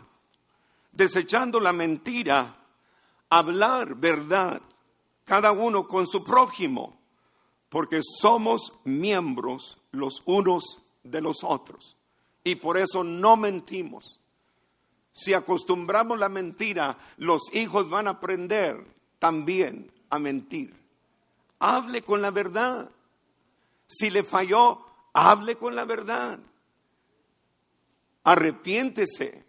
desechando 0.91 1.61
la 1.61 1.73
mentira, 1.73 2.57
hablar 3.31 3.95
verdad, 3.95 4.61
cada 5.25 5.53
uno 5.53 5.87
con 5.87 6.09
su 6.09 6.25
prójimo, 6.25 7.00
porque 7.71 8.01
somos 8.03 8.81
miembros 8.85 9.79
los 9.93 10.23
unos 10.27 10.83
de 11.03 11.23
los 11.23 11.39
otros. 11.43 11.97
Y 12.45 12.57
por 12.57 12.77
eso 12.77 13.05
no 13.05 13.37
mentimos. 13.37 14.21
Si 15.13 15.35
acostumbramos 15.35 16.19
la 16.19 16.29
mentira, 16.29 16.99
los 17.17 17.43
hijos 17.55 17.89
van 17.89 18.09
a 18.09 18.13
aprender 18.13 18.85
también 19.19 19.91
a 20.11 20.19
mentir. 20.19 20.75
Hable 21.61 22.03
con 22.03 22.23
la 22.23 22.31
verdad. 22.31 22.91
Si 23.87 24.11
le 24.11 24.25
falló, 24.25 24.85
hable 25.13 25.57
con 25.57 25.77
la 25.77 25.85
verdad. 25.85 26.41
Arrepiéntese, 28.25 29.45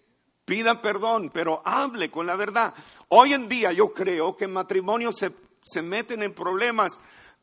pida 0.46 0.82
perdón, 0.82 1.32
pero 1.34 1.62
hable 1.66 2.12
con 2.12 2.28
la 2.28 2.36
verdad. 2.36 2.74
Hoy 3.10 3.34
en 3.34 3.50
día 3.50 3.72
yo 3.72 3.94
creo 3.94 4.38
que 4.38 4.48
matrimonios 4.48 5.16
se, 5.18 5.32
se 5.64 5.82
meten 5.82 6.22
en 6.22 6.34
problemas 6.34 7.00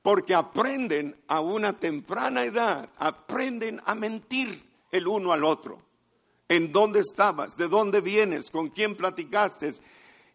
porque 0.08 0.34
aprenden 0.34 1.14
a 1.28 1.40
una 1.40 1.78
temprana 1.78 2.42
edad, 2.42 2.88
aprenden 2.96 3.78
a 3.84 3.94
mentir 3.94 4.64
el 4.90 5.06
uno 5.06 5.34
al 5.34 5.44
otro. 5.44 5.82
¿En 6.48 6.72
dónde 6.72 7.00
estabas? 7.00 7.58
¿De 7.58 7.68
dónde 7.68 8.00
vienes? 8.00 8.50
¿Con 8.50 8.70
quién 8.70 8.96
platicaste? 8.96 9.70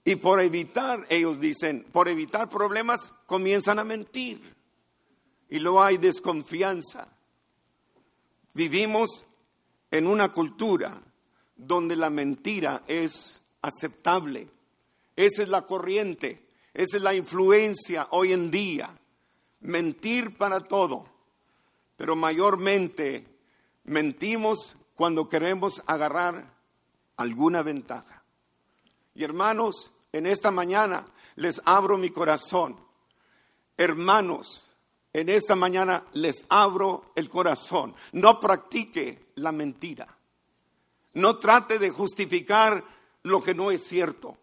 Y 0.05 0.17
por 0.17 0.39
evitar, 0.41 1.07
ellos 1.09 1.39
dicen, 1.39 1.87
por 1.91 2.07
evitar 2.07 2.49
problemas, 2.49 3.15
comienzan 3.25 3.79
a 3.79 3.83
mentir. 3.83 4.39
Y 5.49 5.57
luego 5.57 5.81
hay 5.81 5.97
desconfianza. 5.97 7.07
Vivimos 8.53 9.25
en 9.89 10.05
una 10.05 10.31
cultura 10.31 11.01
donde 11.55 11.95
la 11.95 12.11
mentira 12.11 12.83
es 12.87 13.41
aceptable. 13.63 14.49
Esa 15.15 15.41
es 15.41 15.49
la 15.49 15.63
corriente, 15.63 16.45
esa 16.75 16.97
es 16.97 17.01
la 17.01 17.15
influencia 17.15 18.07
hoy 18.11 18.33
en 18.33 18.51
día. 18.51 18.99
Mentir 19.63 20.37
para 20.37 20.59
todo, 20.61 21.05
pero 21.97 22.15
mayormente 22.15 23.25
mentimos 23.83 24.75
cuando 24.95 25.27
queremos 25.27 25.81
agarrar 25.87 26.53
alguna 27.17 27.63
ventaja. 27.63 28.23
Y 29.15 29.23
hermanos, 29.23 29.91
en 30.11 30.25
esta 30.25 30.51
mañana 30.51 31.07
les 31.35 31.61
abro 31.65 31.97
mi 31.97 32.09
corazón. 32.09 32.77
Hermanos, 33.77 34.71
en 35.13 35.29
esta 35.29 35.55
mañana 35.55 36.03
les 36.13 36.45
abro 36.49 37.11
el 37.15 37.29
corazón. 37.29 37.95
No 38.11 38.39
practique 38.39 39.31
la 39.35 39.51
mentira. 39.51 40.07
No 41.13 41.37
trate 41.37 41.79
de 41.79 41.89
justificar 41.89 42.83
lo 43.23 43.41
que 43.41 43.53
no 43.53 43.71
es 43.71 43.83
cierto. 43.83 44.37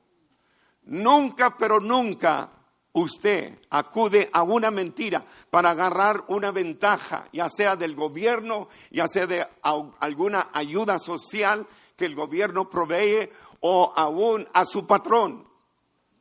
Nunca, 0.85 1.57
pero 1.57 1.81
nunca 1.81 2.51
usted 2.93 3.59
acude 3.71 4.29
a 4.33 4.43
una 4.43 4.71
mentira 4.71 5.25
para 5.51 5.71
agarrar 5.71 6.25
una 6.29 6.51
ventaja, 6.51 7.29
ya 7.33 7.49
sea 7.49 7.77
del 7.77 7.95
gobierno, 7.95 8.69
ya 8.91 9.09
sea 9.09 9.27
de 9.27 9.47
alguna 9.63 10.49
ayuda 10.53 10.99
social 10.99 11.67
que 11.97 12.07
el 12.07 12.15
gobierno 12.15 12.69
provee 12.69 13.31
o 13.61 13.93
aún 13.97 14.49
a 14.53 14.65
su 14.65 14.87
patrón. 14.87 15.47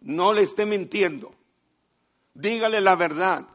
No 0.02 0.34
le 0.34 0.44
esté 0.44 0.66
mintiendo. 0.66 1.34
Dígale 2.34 2.82
la 2.82 2.96
verdad 2.96 3.46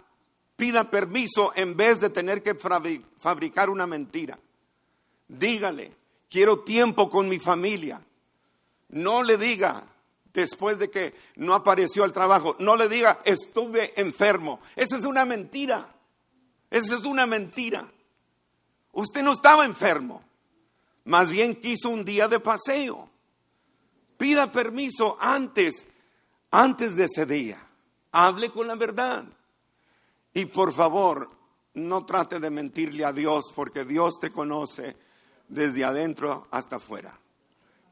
pida 0.57 0.91
permiso 0.91 1.53
en 1.57 1.77
vez 1.77 2.01
de 2.01 2.11
tener 2.11 2.43
que 2.43 2.55
fabricar 2.55 3.71
una 3.71 3.87
mentira. 3.87 4.39
Dígale, 5.29 5.93
quiero 6.31 6.61
tiempo 6.61 7.11
con 7.11 7.29
mi 7.29 7.39
familia. 7.39 8.01
No 8.91 9.23
le 9.23 9.37
diga, 9.37 9.85
después 10.35 10.79
de 10.79 10.91
que 10.91 11.15
no 11.37 11.55
apareció 11.55 12.05
al 12.05 12.13
trabajo, 12.13 12.57
no 12.59 12.77
le 12.77 12.89
diga, 12.89 13.21
estuve 13.25 13.99
enfermo. 13.99 14.61
Esa 14.77 14.99
es 14.99 15.05
una 15.05 15.25
mentira. 15.25 15.95
Esa 16.71 16.97
es 16.97 17.05
una 17.05 17.25
mentira. 17.25 17.91
Usted 18.93 19.23
no 19.23 19.33
estaba 19.33 19.65
enfermo. 19.65 20.23
Más 21.05 21.31
bien 21.31 21.55
quiso 21.55 21.89
un 21.89 22.05
día 22.05 22.29
de 22.29 22.41
paseo. 22.41 23.09
Pida 24.17 24.51
permiso 24.51 25.17
antes, 25.21 25.89
antes 26.51 26.97
de 26.97 27.05
ese 27.05 27.27
día. 27.27 27.65
Hable 28.11 28.51
con 28.51 28.67
la 28.67 28.75
verdad. 28.75 29.25
Y 30.33 30.47
por 30.47 30.73
favor, 30.73 31.31
no 31.75 32.05
trate 32.05 32.41
de 32.41 32.51
mentirle 32.51 33.05
a 33.05 33.13
Dios 33.13 33.53
porque 33.55 33.85
Dios 33.85 34.19
te 34.21 34.31
conoce 34.31 34.97
desde 35.49 35.85
adentro 35.85 36.49
hasta 36.51 36.77
afuera. 36.77 37.19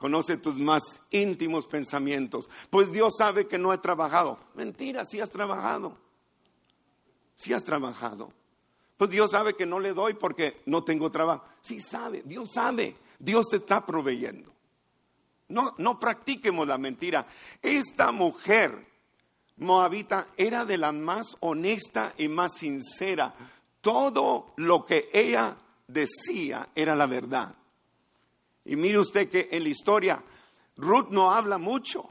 Conoce 0.03 0.37
tus 0.37 0.59
más 0.59 0.83
íntimos 1.13 1.69
pensamientos. 1.69 2.51
Pues 2.71 2.91
Dios 2.91 3.15
sabe 3.17 3.47
que 3.47 3.57
no 3.57 3.73
he 3.73 3.79
trabajado. 3.79 4.37
Mentira, 4.57 5.05
sí 5.05 5.21
has 5.21 5.31
trabajado. 5.31 5.97
Sí 7.37 7.53
has 7.53 7.63
trabajado. 7.63 8.33
Pues 8.97 9.11
Dios 9.11 9.31
sabe 9.31 9.55
que 9.55 9.65
no 9.65 9.79
le 9.79 9.93
doy 9.93 10.15
porque 10.15 10.61
no 10.67 10.83
tengo 10.83 11.13
trabajo. 11.13 11.45
Sí 11.61 11.79
sabe, 11.79 12.25
Dios 12.25 12.51
sabe. 12.53 12.97
Dios 13.17 13.47
te 13.49 13.59
está 13.59 13.87
proveyendo. 13.87 14.53
No, 15.47 15.73
no 15.79 16.01
practiquemos 16.01 16.67
la 16.67 16.79
mentira. 16.79 17.25
Esta 17.63 18.11
mujer 18.11 18.85
Moabita 19.59 20.31
era 20.37 20.65
de 20.65 20.79
la 20.79 20.91
más 20.91 21.37
honesta 21.39 22.13
y 22.19 22.27
más 22.27 22.57
sincera. 22.57 23.33
Todo 23.81 24.53
lo 24.57 24.85
que 24.85 25.11
ella 25.13 25.57
decía 25.87 26.71
era 26.75 26.97
la 26.97 27.07
verdad. 27.07 27.55
Y 28.65 28.77
mire 28.77 28.99
usted 28.99 29.29
que 29.29 29.49
en 29.51 29.65
la 29.65 29.69
historia 29.69 30.23
Ruth 30.77 31.09
no 31.11 31.33
habla 31.33 31.59
mucho. 31.59 32.09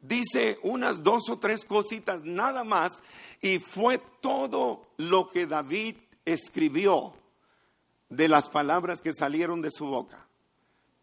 Dice 0.00 0.58
unas 0.62 1.02
dos 1.02 1.28
o 1.28 1.38
tres 1.38 1.64
cositas 1.64 2.24
nada 2.24 2.64
más 2.64 3.02
y 3.40 3.58
fue 3.58 3.98
todo 4.20 4.88
lo 4.96 5.30
que 5.30 5.46
David 5.46 5.96
escribió 6.24 7.14
de 8.08 8.28
las 8.28 8.48
palabras 8.48 9.00
que 9.00 9.14
salieron 9.14 9.62
de 9.62 9.70
su 9.70 9.86
boca. 9.86 10.26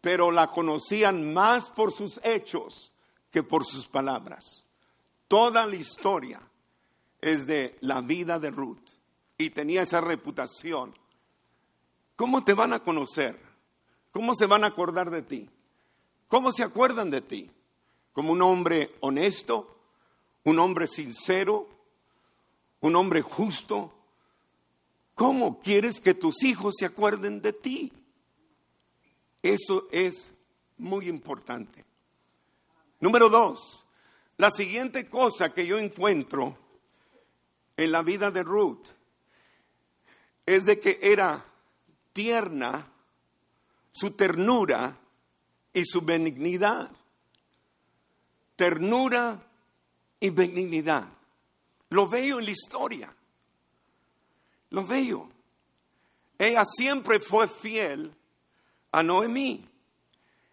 Pero 0.00 0.30
la 0.30 0.48
conocían 0.48 1.32
más 1.32 1.68
por 1.68 1.92
sus 1.92 2.20
hechos 2.24 2.92
que 3.30 3.42
por 3.42 3.64
sus 3.64 3.86
palabras. 3.86 4.66
Toda 5.28 5.66
la 5.66 5.76
historia 5.76 6.40
es 7.20 7.46
de 7.46 7.76
la 7.80 8.00
vida 8.00 8.38
de 8.38 8.50
Ruth 8.50 8.90
y 9.38 9.50
tenía 9.50 9.82
esa 9.82 10.00
reputación. 10.00 10.94
¿Cómo 12.16 12.44
te 12.44 12.52
van 12.52 12.72
a 12.72 12.80
conocer? 12.80 13.49
¿Cómo 14.12 14.34
se 14.34 14.46
van 14.46 14.64
a 14.64 14.68
acordar 14.68 15.10
de 15.10 15.22
ti? 15.22 15.48
¿Cómo 16.28 16.52
se 16.52 16.62
acuerdan 16.62 17.10
de 17.10 17.20
ti? 17.20 17.50
como 18.12 18.32
un 18.32 18.42
hombre 18.42 18.96
honesto, 19.00 19.78
un 20.44 20.58
hombre 20.58 20.86
sincero, 20.86 21.68
un 22.80 22.96
hombre 22.96 23.22
justo. 23.22 23.92
¿Cómo 25.14 25.60
quieres 25.60 26.00
que 26.00 26.14
tus 26.14 26.42
hijos 26.42 26.74
se 26.78 26.86
acuerden 26.86 27.40
de 27.40 27.52
ti? 27.52 27.92
Eso 29.42 29.86
es 29.90 30.32
muy 30.78 31.08
importante. 31.08 31.84
Número 33.00 33.28
dos, 33.28 33.84
la 34.36 34.50
siguiente 34.50 35.08
cosa 35.08 35.52
que 35.54 35.66
yo 35.66 35.78
encuentro 35.78 36.58
en 37.76 37.92
la 37.92 38.02
vida 38.02 38.30
de 38.30 38.42
Ruth 38.42 38.86
es 40.44 40.66
de 40.66 40.80
que 40.80 40.98
era 41.02 41.44
tierna 42.12 42.92
su 44.00 44.12
ternura 44.12 44.96
y 45.74 45.84
su 45.84 46.00
benignidad. 46.00 46.90
Ternura 48.56 49.38
y 50.18 50.30
benignidad. 50.30 51.06
Lo 51.90 52.08
veo 52.08 52.38
en 52.38 52.46
la 52.46 52.50
historia. 52.50 53.14
Lo 54.70 54.86
veo. 54.86 55.28
Ella 56.38 56.64
siempre 56.64 57.20
fue 57.20 57.46
fiel 57.46 58.10
a 58.90 59.02
Noemí 59.02 59.66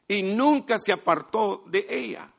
y 0.10 0.24
nunca 0.24 0.78
se 0.78 0.92
apartó 0.92 1.64
de 1.68 1.88
ella. 1.90 2.30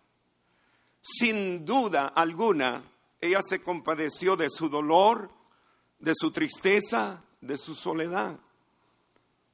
Sin 1.01 1.65
duda 1.65 2.09
alguna, 2.09 2.83
ella 3.19 3.41
se 3.41 3.63
compadeció 3.63 4.37
de 4.37 4.51
su 4.51 4.69
dolor, 4.69 5.31
de 5.99 6.13
su 6.15 6.31
tristeza, 6.33 7.23
de 7.41 7.57
su 7.57 7.75
soledad. 7.75 8.39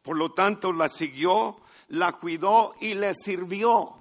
Por 0.04 0.18
lo 0.18 0.32
tanto, 0.32 0.70
la 0.70 0.90
siguió, 0.90 1.56
la 1.88 2.12
cuidó 2.12 2.74
y 2.78 2.92
le 2.92 3.14
sirvió. 3.14 3.96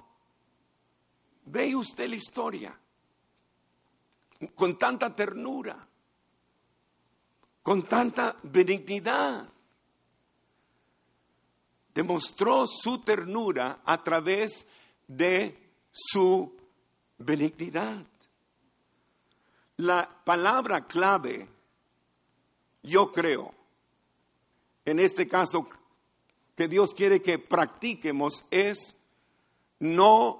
Ve 1.45 1.73
usted 1.73 2.09
la 2.09 2.17
historia 2.17 2.77
con 4.53 4.77
tanta 4.77 5.15
ternura, 5.15 5.87
con 7.61 7.83
tanta 7.83 8.35
benignidad. 8.43 9.47
Demostró 11.95 12.67
su 12.67 12.99
ternura 12.99 13.79
a 13.85 14.03
través 14.03 14.67
de 15.07 15.57
su 15.89 16.53
benignidad. 17.17 18.03
La 19.77 20.09
palabra 20.25 20.85
clave, 20.85 21.47
yo 22.81 23.09
creo, 23.13 23.53
en 24.83 24.99
este 24.99 25.29
caso 25.29 25.65
que 26.55 26.67
Dios 26.67 26.93
quiere 26.93 27.21
que 27.21 27.39
practiquemos 27.39 28.45
es 28.51 28.95
no 29.79 30.39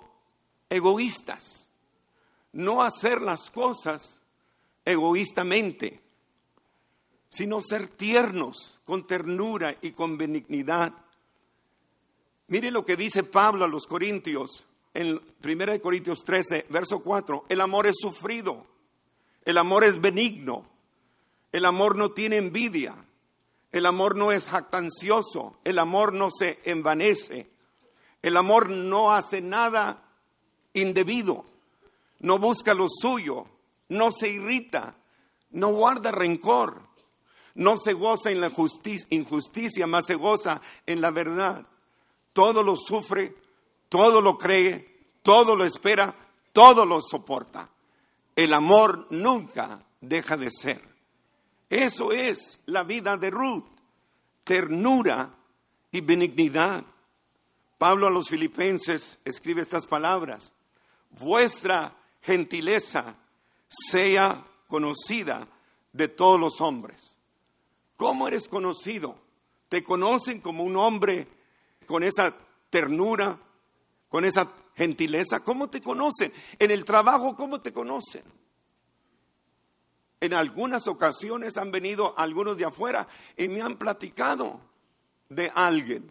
egoístas, 0.69 1.67
no 2.52 2.84
hacer 2.84 3.21
las 3.21 3.49
cosas 3.49 4.21
egoístamente, 4.86 6.02
sino 7.30 7.62
ser 7.62 7.88
tiernos, 7.88 8.80
con 8.86 9.08
ternura 9.08 9.76
y 9.82 9.91
con 9.91 10.17
benignidad. 10.17 10.93
Mire 12.47 12.69
lo 12.69 12.86
que 12.86 12.95
dice 12.95 13.23
Pablo 13.23 13.65
a 13.65 13.67
los 13.67 13.88
Corintios 13.88 14.67
en 14.93 15.19
1 15.43 15.82
Corintios 15.82 16.23
13, 16.23 16.67
verso 16.69 17.02
4. 17.02 17.45
El 17.49 17.62
amor 17.62 17.88
es 17.88 17.95
sufrido, 17.99 18.67
el 19.45 19.58
amor 19.58 19.84
es 19.84 19.99
benigno, 19.99 20.65
el 21.52 21.65
amor 21.65 21.95
no 21.95 22.12
tiene 22.12 22.38
envidia 22.38 22.95
el 23.73 23.88
amor 23.88 24.15
no 24.15 24.31
es 24.31 24.49
jactancioso, 24.49 25.57
el 25.63 25.79
amor 25.79 26.13
no 26.13 26.29
se 26.31 26.59
envanece, 26.63 27.49
el 28.21 28.38
amor 28.38 28.69
no 28.69 29.12
hace 29.12 29.41
nada 29.41 30.03
indebido, 30.73 31.43
no 32.19 32.38
busca 32.38 32.75
lo 32.75 32.86
suyo, 32.88 33.47
no 33.89 34.12
se 34.12 34.29
irrita, 34.29 34.95
no 35.49 35.69
guarda 35.69 36.12
rencor, 36.12 36.83
no 37.55 37.77
se 37.77 37.93
goza 37.93 38.29
en 38.29 38.41
la 38.41 38.51
injusticia, 39.09 39.88
más 39.88 40.05
se 40.05 40.15
goza 40.15 40.62
en 40.86 41.01
la 41.01 41.09
verdad. 41.09 41.65
Todo 42.31 42.62
lo 42.62 42.75
sufre, 42.75 43.36
todo 43.89 44.21
lo 44.21 44.38
cree, 44.38 45.01
todo 45.23 45.55
lo 45.55 45.65
espera, 45.65 46.13
todo 46.51 46.86
lo 46.86 47.01
soporta. 47.01 47.69
El 48.36 48.53
amor 48.53 49.07
nunca 49.09 49.83
deja 49.99 50.38
de 50.38 50.51
ser. 50.51 50.92
Eso 51.73 52.12
es 52.12 52.59
la 52.67 52.83
vida 52.83 53.17
de 53.17 53.31
Ruth, 53.31 53.65
ternura 54.43 55.33
y 55.91 56.01
benignidad. 56.01 56.83
Pablo 57.79 58.05
a 58.05 58.12
los 58.12 58.29
filipenses 58.29 59.17
escribe 59.25 59.62
estas 59.62 59.88
palabras, 59.88 60.53
vuestra 61.09 61.95
gentileza 62.21 63.15
sea 63.67 64.45
conocida 64.67 65.47
de 65.93 66.07
todos 66.09 66.39
los 66.39 66.62
hombres. 66.62 67.15
¿Cómo 67.97 68.27
eres 68.27 68.47
conocido? 68.47 69.17
¿Te 69.67 69.83
conocen 69.83 70.41
como 70.41 70.63
un 70.63 70.75
hombre 70.75 71.27
con 71.88 72.03
esa 72.03 72.36
ternura, 72.69 73.39
con 74.09 74.25
esa 74.25 74.47
gentileza? 74.75 75.39
¿Cómo 75.39 75.71
te 75.71 75.81
conocen? 75.81 76.31
En 76.59 76.69
el 76.69 76.86
trabajo, 76.86 77.36
¿cómo 77.36 77.62
te 77.62 77.73
conocen? 77.73 78.42
En 80.23 80.33
algunas 80.33 80.88
ocasiones 80.88 81.57
han 81.57 81.69
venido 81.69 82.17
algunos 82.17 82.55
de 82.55 82.63
afuera 82.63 83.09
y 83.36 83.49
me 83.49 83.62
han 83.62 83.75
platicado 83.75 84.62
de 85.27 85.51
alguien. 85.53 86.09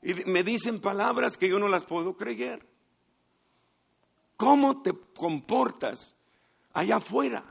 Y 0.00 0.14
me 0.24 0.42
dicen 0.42 0.80
palabras 0.80 1.36
que 1.36 1.46
yo 1.46 1.58
no 1.58 1.68
las 1.68 1.84
puedo 1.84 2.16
creer. 2.16 2.66
¿Cómo 4.38 4.80
te 4.80 4.94
comportas 5.14 6.14
allá 6.72 6.96
afuera? 6.96 7.44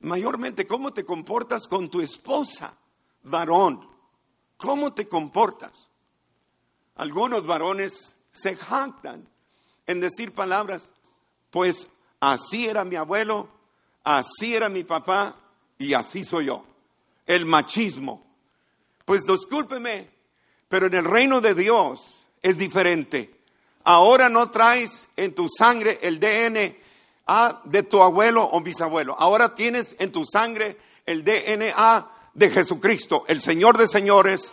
Mayormente, 0.00 0.66
¿cómo 0.66 0.92
te 0.92 1.04
comportas 1.04 1.68
con 1.68 1.88
tu 1.88 2.00
esposa, 2.00 2.76
varón? 3.22 3.88
¿Cómo 4.56 4.92
te 4.92 5.06
comportas? 5.06 5.88
Algunos 6.96 7.46
varones 7.46 8.16
se 8.32 8.56
jactan 8.56 9.28
en 9.86 10.00
decir 10.00 10.34
palabras, 10.34 10.92
pues 11.52 11.86
así 12.18 12.66
era 12.66 12.82
mi 12.84 12.96
abuelo, 12.96 13.56
así 14.16 14.54
era 14.54 14.68
mi 14.68 14.84
papá 14.84 15.34
y 15.78 15.92
así 15.92 16.24
soy 16.24 16.46
yo. 16.46 16.64
El 17.26 17.44
machismo. 17.44 18.24
Pues 19.04 19.26
discúlpeme, 19.26 20.08
pero 20.68 20.86
en 20.86 20.94
el 20.94 21.04
reino 21.04 21.40
de 21.40 21.54
Dios 21.54 22.26
es 22.42 22.56
diferente. 22.56 23.34
Ahora 23.84 24.28
no 24.28 24.50
traes 24.50 25.08
en 25.16 25.34
tu 25.34 25.46
sangre 25.48 25.98
el 26.02 26.18
DNA 26.20 27.60
de 27.64 27.82
tu 27.82 28.02
abuelo 28.02 28.48
o 28.50 28.60
bisabuelo. 28.60 29.14
Ahora 29.18 29.54
tienes 29.54 29.96
en 29.98 30.10
tu 30.10 30.24
sangre 30.24 30.76
el 31.04 31.22
DNA 31.22 32.10
de 32.32 32.50
Jesucristo, 32.50 33.24
el 33.28 33.42
Señor 33.42 33.76
de 33.76 33.88
señores 33.88 34.52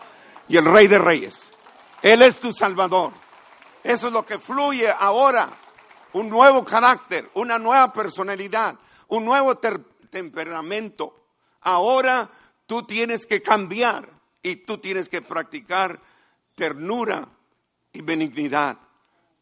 y 0.50 0.58
el 0.58 0.66
Rey 0.66 0.88
de 0.88 1.00
reyes. 1.00 1.52
Él 2.02 2.22
es 2.22 2.40
tu 2.40 2.52
Salvador. 2.52 3.12
Eso 3.84 4.08
es 4.08 4.14
lo 4.14 4.26
que 4.26 4.38
fluye 4.38 4.90
ahora. 4.90 5.50
Un 6.14 6.30
nuevo 6.30 6.64
carácter, 6.64 7.30
una 7.34 7.60
nueva 7.60 7.92
personalidad, 7.92 8.76
un 9.08 9.26
nuevo 9.26 9.58
temperamento. 9.58 11.26
Ahora 11.62 12.30
tú 12.66 12.84
tienes 12.84 13.26
que 13.26 13.42
cambiar 13.42 14.10
y 14.42 14.58
tú 14.58 14.78
tienes 14.78 15.10
que 15.10 15.22
practicar 15.22 16.00
ternura 16.56 17.28
y 17.94 18.02
benignidad. 18.02 18.78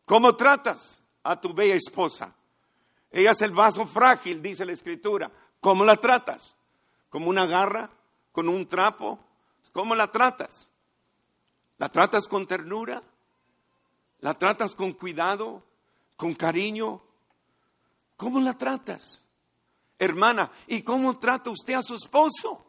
¿Cómo 0.05 0.35
tratas 0.35 1.01
a 1.23 1.39
tu 1.39 1.53
bella 1.53 1.75
esposa? 1.75 2.33
Ella 3.11 3.31
es 3.31 3.41
el 3.41 3.51
vaso 3.51 3.85
frágil, 3.85 4.41
dice 4.41 4.65
la 4.65 4.71
escritura. 4.71 5.31
¿Cómo 5.59 5.85
la 5.85 5.97
tratas? 5.97 6.55
¿Como 7.09 7.29
una 7.29 7.45
garra? 7.45 7.89
¿Con 8.31 8.49
un 8.49 8.67
trapo? 8.67 9.19
¿Cómo 9.71 9.95
la 9.95 10.11
tratas? 10.11 10.71
¿La 11.77 11.89
tratas 11.89 12.27
con 12.27 12.47
ternura? 12.47 13.03
¿La 14.19 14.33
tratas 14.33 14.75
con 14.75 14.93
cuidado? 14.93 15.63
¿Con 16.15 16.33
cariño? 16.33 17.01
¿Cómo 18.17 18.39
la 18.39 18.57
tratas? 18.57 19.22
Hermana, 20.03 20.51
¿y 20.67 20.81
cómo 20.81 21.17
trata 21.17 21.49
usted 21.49 21.73
a 21.73 21.83
su 21.83 21.95
esposo? 21.95 22.65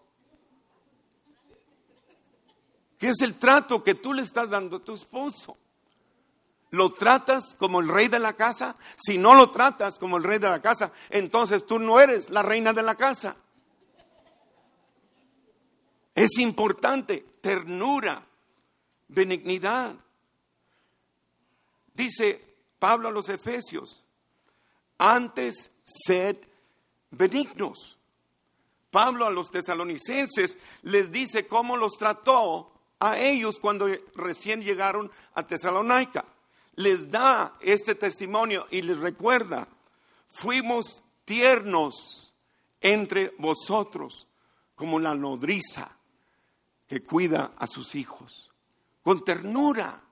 ¿Qué 2.99 3.09
es 3.09 3.21
el 3.23 3.35
trato 3.35 3.83
que 3.83 3.95
tú 3.95 4.13
le 4.13 4.23
estás 4.23 4.49
dando 4.49 4.77
a 4.77 4.85
tu 4.85 4.95
esposo? 4.95 5.57
¿Lo 6.71 6.93
tratas 6.93 7.55
como 7.57 7.81
el 7.81 7.89
rey 7.89 8.09
de 8.09 8.19
la 8.19 8.33
casa? 8.33 8.77
Si 8.97 9.19
no 9.19 9.35
lo 9.35 9.51
tratas 9.51 9.99
como 9.99 10.17
el 10.17 10.25
rey 10.25 10.39
de 10.39 10.49
la 10.49 10.61
casa, 10.61 10.93
entonces 11.11 11.67
tú 11.67 11.79
no 11.79 12.01
eres 12.01 12.31
la 12.31 12.43
reina 12.43 12.73
de 12.73 12.83
la 12.83 12.95
casa. 12.95 13.37
Es 16.15 16.39
importante 16.39 17.27
ternura, 17.41 18.27
benignidad. 19.09 19.95
Dice 21.93 22.57
Pablo 22.79 23.09
a 23.09 23.13
los 23.13 23.29
Efesios, 23.29 24.05
antes 24.99 25.71
sed 25.85 26.37
benignos. 27.17 27.99
Pablo 28.91 29.27
a 29.27 29.31
los 29.31 29.51
tesalonicenses 29.51 30.59
les 30.83 31.11
dice 31.11 31.47
cómo 31.47 31.77
los 31.77 31.99
trató 31.99 32.73
a 33.01 33.19
ellos 33.19 33.59
cuando 33.59 33.89
recién 34.15 34.63
llegaron 34.63 35.11
a 35.35 35.47
Tesalónica. 35.47 36.25
les 36.77 37.11
da 37.11 37.57
este 37.61 37.95
testimonio 37.95 38.67
y 38.71 38.83
les 38.83 38.99
recuerda, 38.99 39.69
fuimos 40.29 41.03
tiernos 41.25 42.35
entre 42.81 43.33
vosotros 43.39 44.27
como 44.75 44.99
la 44.99 45.15
nodriza 45.15 45.97
que 46.87 47.03
cuida 47.03 47.53
a 47.59 47.67
sus 47.67 47.95
hijos, 47.95 48.51
con 49.03 49.25
ternura. 49.25 50.03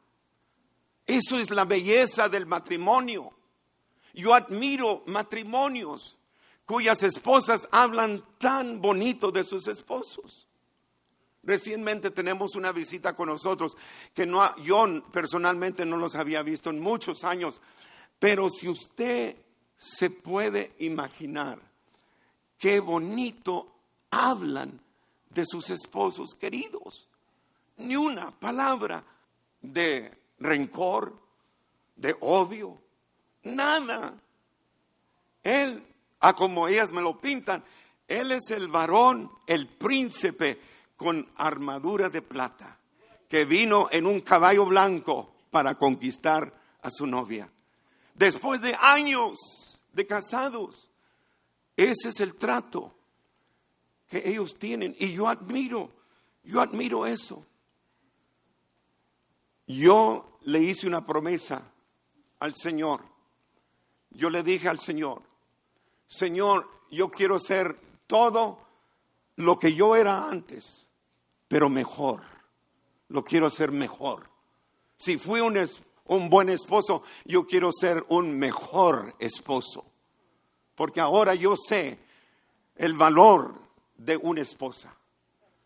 Eso 1.06 1.38
es 1.38 1.50
la 1.50 1.64
belleza 1.64 2.28
del 2.28 2.46
matrimonio. 2.46 3.32
Yo 4.14 4.34
admiro 4.34 5.02
matrimonios 5.06 6.18
cuyas 6.72 7.02
esposas 7.02 7.68
hablan 7.70 8.24
tan 8.38 8.80
bonito 8.80 9.30
de 9.30 9.44
sus 9.44 9.66
esposos. 9.66 10.46
Recientemente 11.42 12.10
tenemos 12.10 12.56
una 12.56 12.72
visita 12.72 13.14
con 13.14 13.28
nosotros 13.28 13.76
que 14.14 14.24
no, 14.24 14.56
yo 14.56 14.86
personalmente 15.10 15.84
no 15.84 15.98
los 15.98 16.14
había 16.14 16.42
visto 16.42 16.70
en 16.70 16.80
muchos 16.80 17.24
años, 17.24 17.60
pero 18.18 18.48
si 18.48 18.70
usted 18.70 19.36
se 19.76 20.08
puede 20.08 20.72
imaginar 20.78 21.60
qué 22.56 22.80
bonito 22.80 23.70
hablan 24.10 24.80
de 25.28 25.44
sus 25.44 25.68
esposos 25.68 26.30
queridos, 26.40 27.06
ni 27.76 27.96
una 27.96 28.30
palabra 28.30 29.04
de 29.60 30.10
rencor, 30.38 31.12
de 31.96 32.16
odio, 32.20 32.78
nada. 33.42 34.14
Él, 35.42 35.91
a 36.22 36.34
como 36.34 36.68
ellas 36.68 36.92
me 36.92 37.02
lo 37.02 37.20
pintan, 37.20 37.62
él 38.06 38.32
es 38.32 38.50
el 38.50 38.68
varón, 38.68 39.30
el 39.46 39.66
príncipe 39.66 40.58
con 40.96 41.28
armadura 41.36 42.08
de 42.08 42.22
plata, 42.22 42.78
que 43.28 43.44
vino 43.44 43.88
en 43.90 44.06
un 44.06 44.20
caballo 44.20 44.64
blanco 44.64 45.34
para 45.50 45.74
conquistar 45.74 46.54
a 46.80 46.90
su 46.90 47.06
novia. 47.06 47.50
Después 48.14 48.60
de 48.60 48.76
años 48.80 49.82
de 49.92 50.06
casados, 50.06 50.88
ese 51.76 52.10
es 52.10 52.20
el 52.20 52.34
trato 52.34 52.94
que 54.08 54.22
ellos 54.28 54.56
tienen. 54.58 54.94
Y 54.98 55.12
yo 55.12 55.28
admiro, 55.28 55.90
yo 56.44 56.60
admiro 56.60 57.04
eso. 57.04 57.44
Yo 59.66 60.38
le 60.42 60.60
hice 60.60 60.86
una 60.86 61.04
promesa 61.04 61.72
al 62.38 62.54
Señor. 62.54 63.02
Yo 64.10 64.30
le 64.30 64.42
dije 64.42 64.68
al 64.68 64.78
Señor, 64.78 65.31
Señor, 66.12 66.68
yo 66.90 67.10
quiero 67.10 67.38
ser 67.38 67.78
todo 68.06 68.58
lo 69.36 69.58
que 69.58 69.74
yo 69.74 69.96
era 69.96 70.28
antes 70.28 70.88
pero 71.52 71.68
mejor. 71.68 72.22
Lo 73.08 73.22
quiero 73.22 73.50
ser 73.50 73.72
mejor. 73.72 74.26
Si 74.96 75.18
fui 75.18 75.42
un, 75.42 75.62
un 76.06 76.30
buen 76.30 76.48
esposo, 76.48 77.02
yo 77.26 77.46
quiero 77.46 77.70
ser 77.78 78.02
un 78.08 78.38
mejor 78.38 79.14
esposo. 79.18 79.84
Porque 80.74 80.98
ahora 80.98 81.34
yo 81.34 81.54
sé 81.54 81.98
el 82.74 82.94
valor 82.94 83.52
de 83.98 84.16
una 84.16 84.40
esposa. 84.40 84.96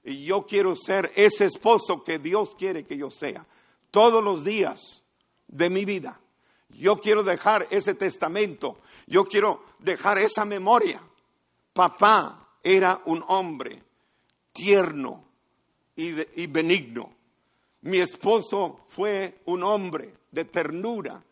Y 0.02 0.24
yo 0.24 0.44
quiero 0.44 0.74
ser 0.74 1.12
ese 1.14 1.44
esposo 1.44 2.02
que 2.02 2.18
Dios 2.18 2.56
quiere 2.56 2.84
que 2.84 2.96
yo 2.96 3.12
sea. 3.12 3.46
Todos 3.92 4.24
los 4.24 4.44
días 4.44 5.04
de 5.46 5.70
mi 5.70 5.84
vida. 5.84 6.18
Yo 6.70 7.00
quiero 7.00 7.22
dejar 7.22 7.68
ese 7.70 7.94
testamento. 7.94 8.80
Yo 9.06 9.24
quiero 9.24 9.64
dejar 9.78 10.18
esa 10.18 10.44
memoria. 10.44 11.00
Papá 11.72 12.48
era 12.62 13.00
un 13.06 13.24
hombre 13.28 13.82
tierno, 14.52 15.26
y, 15.96 16.46
benigno. 16.46 17.10
Mi 17.82 17.98
esposo 17.98 18.80
fue 18.88 19.40
un 19.46 19.62
hombre 19.62 20.12
de 20.30 20.44
ternura 20.44 21.22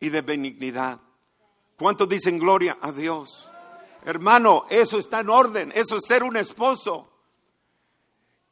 y 0.00 0.08
de 0.08 0.20
benignidad. 0.22 0.98
¿Cuántos 1.76 2.08
dicen 2.08 2.38
gloria 2.38 2.78
a 2.80 2.92
Dios? 2.92 3.50
Hermano, 4.04 4.66
eso 4.68 4.98
está 4.98 5.20
en 5.20 5.30
orden, 5.30 5.72
eso 5.74 5.96
es 5.96 6.04
ser 6.06 6.24
un 6.24 6.36
esposo. 6.36 7.08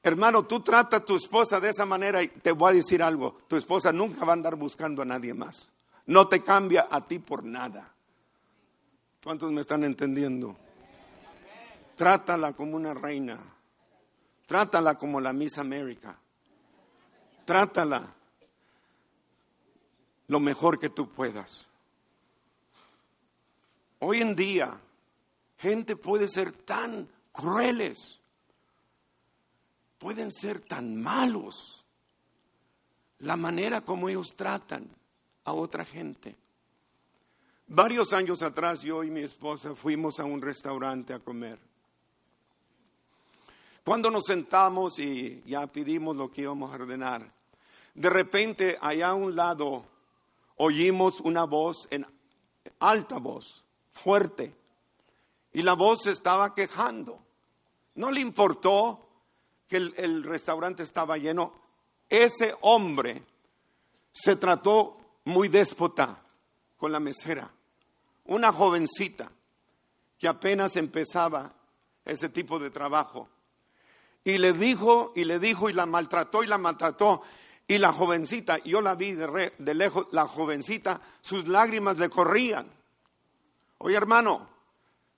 Hermano, 0.02 0.44
tú 0.44 0.61
trata 0.61 0.98
a 0.98 1.04
tu 1.04 1.16
esposa 1.16 1.61
de 1.61 1.70
esa 1.70 1.85
manera 1.85 2.22
y 2.22 2.28
te 2.28 2.52
voy 2.52 2.70
a 2.70 2.76
decir 2.76 3.02
algo, 3.02 3.40
tu 3.48 3.56
esposa 3.56 3.92
nunca 3.92 4.24
va 4.24 4.33
a 4.33 4.35
andar 4.35 4.56
buscando 4.56 5.02
a 5.02 5.04
nadie 5.04 5.35
más. 5.35 5.72
No 6.06 6.28
te 6.28 6.42
cambia 6.42 6.88
a 6.90 7.06
ti 7.06 7.18
por 7.18 7.44
nada. 7.44 7.92
¿Cuántos 9.22 9.52
me 9.52 9.61
están 9.61 9.85
entendiendo? 9.85 10.56
Trátala 11.94 12.54
como 12.54 12.76
una 12.76 12.94
reina. 12.94 13.38
Trátala 14.46 14.96
como 14.96 15.20
la 15.20 15.35
Miss 15.35 15.59
América. 15.59 16.18
Trátala 17.44 18.14
lo 20.28 20.40
mejor 20.40 20.78
que 20.78 20.88
tú 20.88 21.11
puedas. 21.11 21.66
Hoy 23.98 24.22
en 24.22 24.35
día, 24.35 24.80
gente 25.59 25.96
puede 25.96 26.26
ser 26.26 26.52
tan 26.52 27.06
crueles, 27.33 28.20
pueden 29.98 30.33
ser 30.33 30.61
tan 30.61 30.96
malos, 30.96 31.85
la 33.18 33.37
manera 33.37 33.83
como 33.83 34.09
ellos 34.09 34.35
tratan 34.35 34.88
a 35.44 35.52
otra 35.52 35.85
gente. 35.85 36.37
Varios 37.72 38.12
años 38.14 38.42
atrás 38.42 38.83
yo 38.83 39.04
y 39.04 39.11
mi 39.11 39.20
esposa 39.20 39.76
fuimos 39.76 40.18
a 40.18 40.24
un 40.24 40.42
restaurante 40.42 41.14
a 41.14 41.20
comer. 41.20 41.56
Cuando 43.85 44.11
nos 44.11 44.24
sentamos 44.24 44.98
y 44.98 45.40
ya 45.46 45.68
pedimos 45.68 46.16
lo 46.16 46.33
que 46.33 46.42
íbamos 46.42 46.72
a 46.72 46.74
ordenar, 46.74 47.33
de 47.94 48.11
repente 48.11 48.76
allá 48.80 49.11
a 49.11 49.14
un 49.14 49.37
lado 49.37 49.85
oímos 50.56 51.20
una 51.20 51.44
voz 51.44 51.87
en 51.90 52.04
alta 52.80 53.18
voz, 53.18 53.64
fuerte, 53.92 54.52
y 55.52 55.62
la 55.62 55.74
voz 55.74 56.02
se 56.02 56.11
estaba 56.11 56.52
quejando. 56.52 57.20
No 57.94 58.11
le 58.11 58.20
importó 58.20 59.06
que 59.68 59.76
el, 59.76 59.94
el 59.96 60.24
restaurante 60.24 60.83
estaba 60.83 61.18
lleno. 61.18 61.52
Ese 62.09 62.52
hombre 62.62 63.22
se 64.11 64.35
trató 64.35 64.96
muy 65.24 65.46
déspota 65.46 66.20
con 66.76 66.90
la 66.90 66.98
mesera, 66.98 67.48
una 68.30 68.52
jovencita 68.52 69.30
que 70.16 70.28
apenas 70.28 70.76
empezaba 70.76 71.52
ese 72.04 72.28
tipo 72.28 72.60
de 72.60 72.70
trabajo. 72.70 73.28
Y 74.22 74.38
le 74.38 74.52
dijo, 74.52 75.12
y 75.16 75.24
le 75.24 75.40
dijo, 75.40 75.68
y 75.68 75.72
la 75.72 75.84
maltrató, 75.84 76.44
y 76.44 76.46
la 76.46 76.56
maltrató. 76.56 77.22
Y 77.66 77.78
la 77.78 77.92
jovencita, 77.92 78.58
yo 78.58 78.80
la 78.80 78.94
vi 78.94 79.12
de, 79.12 79.52
de 79.58 79.74
lejos, 79.74 80.06
la 80.12 80.28
jovencita, 80.28 81.00
sus 81.20 81.48
lágrimas 81.48 81.98
le 81.98 82.08
corrían. 82.08 82.70
Oye, 83.78 83.96
hermano, 83.96 84.48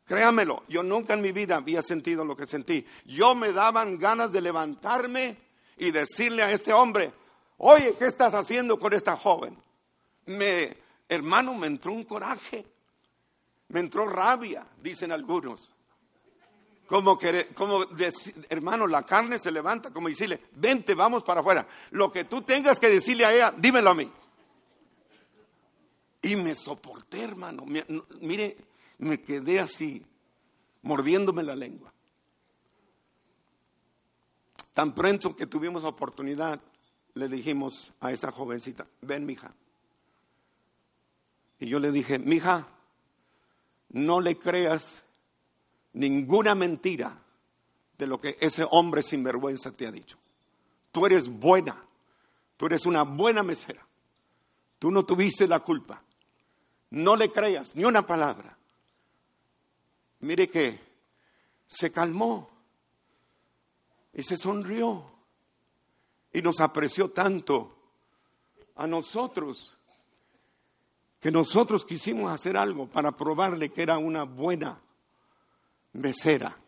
créamelo, 0.06 0.62
yo 0.68 0.82
nunca 0.82 1.12
en 1.12 1.20
mi 1.20 1.32
vida 1.32 1.56
había 1.56 1.82
sentido 1.82 2.24
lo 2.24 2.34
que 2.34 2.46
sentí. 2.46 2.86
Yo 3.04 3.34
me 3.34 3.52
daban 3.52 3.98
ganas 3.98 4.32
de 4.32 4.40
levantarme 4.40 5.36
y 5.76 5.90
decirle 5.90 6.42
a 6.42 6.50
este 6.50 6.72
hombre, 6.72 7.12
oye, 7.58 7.94
¿qué 7.98 8.06
estás 8.06 8.34
haciendo 8.34 8.78
con 8.78 8.94
esta 8.94 9.18
joven? 9.18 9.54
Me, 10.24 10.76
hermano, 11.10 11.52
me 11.54 11.66
entró 11.66 11.92
un 11.92 12.04
coraje, 12.04 12.71
me 13.72 13.80
entró 13.80 14.06
rabia, 14.06 14.66
dicen 14.82 15.12
algunos. 15.12 15.72
Como, 16.86 17.18
que, 17.18 17.46
como 17.54 17.80
hermano, 18.50 18.86
la 18.86 19.02
carne 19.02 19.38
se 19.38 19.50
levanta, 19.50 19.90
como 19.90 20.08
decirle, 20.08 20.42
vente, 20.56 20.94
vamos 20.94 21.22
para 21.22 21.40
afuera. 21.40 21.66
Lo 21.92 22.12
que 22.12 22.24
tú 22.24 22.42
tengas 22.42 22.78
que 22.78 22.90
decirle 22.90 23.24
a 23.24 23.32
ella, 23.32 23.54
dímelo 23.56 23.90
a 23.90 23.94
mí. 23.94 24.10
Y 26.20 26.36
me 26.36 26.54
soporté, 26.54 27.22
hermano. 27.22 27.64
Mire, 28.20 28.58
me 28.98 29.22
quedé 29.22 29.58
así, 29.58 30.04
mordiéndome 30.82 31.42
la 31.42 31.56
lengua. 31.56 31.90
Tan 34.74 34.94
pronto 34.94 35.34
que 35.34 35.46
tuvimos 35.46 35.82
oportunidad, 35.84 36.60
le 37.14 37.28
dijimos 37.28 37.90
a 38.00 38.12
esa 38.12 38.30
jovencita, 38.30 38.86
ven, 39.00 39.24
mija. 39.24 39.54
Y 41.58 41.68
yo 41.68 41.78
le 41.78 41.90
dije, 41.90 42.18
mija, 42.18 42.68
no 43.92 44.20
le 44.20 44.38
creas 44.38 45.02
ninguna 45.92 46.54
mentira 46.54 47.18
de 47.96 48.06
lo 48.06 48.20
que 48.20 48.36
ese 48.40 48.66
hombre 48.70 49.02
sinvergüenza 49.02 49.70
te 49.72 49.86
ha 49.86 49.92
dicho. 49.92 50.18
Tú 50.90 51.06
eres 51.06 51.28
buena, 51.28 51.82
tú 52.56 52.66
eres 52.66 52.84
una 52.86 53.02
buena 53.02 53.42
mesera, 53.42 53.86
tú 54.78 54.90
no 54.90 55.04
tuviste 55.04 55.46
la 55.46 55.60
culpa. 55.60 56.02
No 56.90 57.16
le 57.16 57.32
creas 57.32 57.74
ni 57.74 57.84
una 57.84 58.06
palabra. 58.06 58.56
Mire 60.20 60.48
que 60.48 60.78
se 61.66 61.90
calmó 61.90 62.50
y 64.12 64.22
se 64.22 64.36
sonrió 64.36 65.10
y 66.32 66.42
nos 66.42 66.60
apreció 66.60 67.10
tanto 67.10 67.74
a 68.76 68.86
nosotros 68.86 69.76
que 71.22 71.30
nosotros 71.30 71.84
quisimos 71.84 72.32
hacer 72.32 72.56
algo 72.56 72.88
para 72.88 73.12
probarle 73.12 73.70
que 73.70 73.84
era 73.84 73.96
una 73.96 74.24
buena 74.24 74.80
mesera 75.92 76.58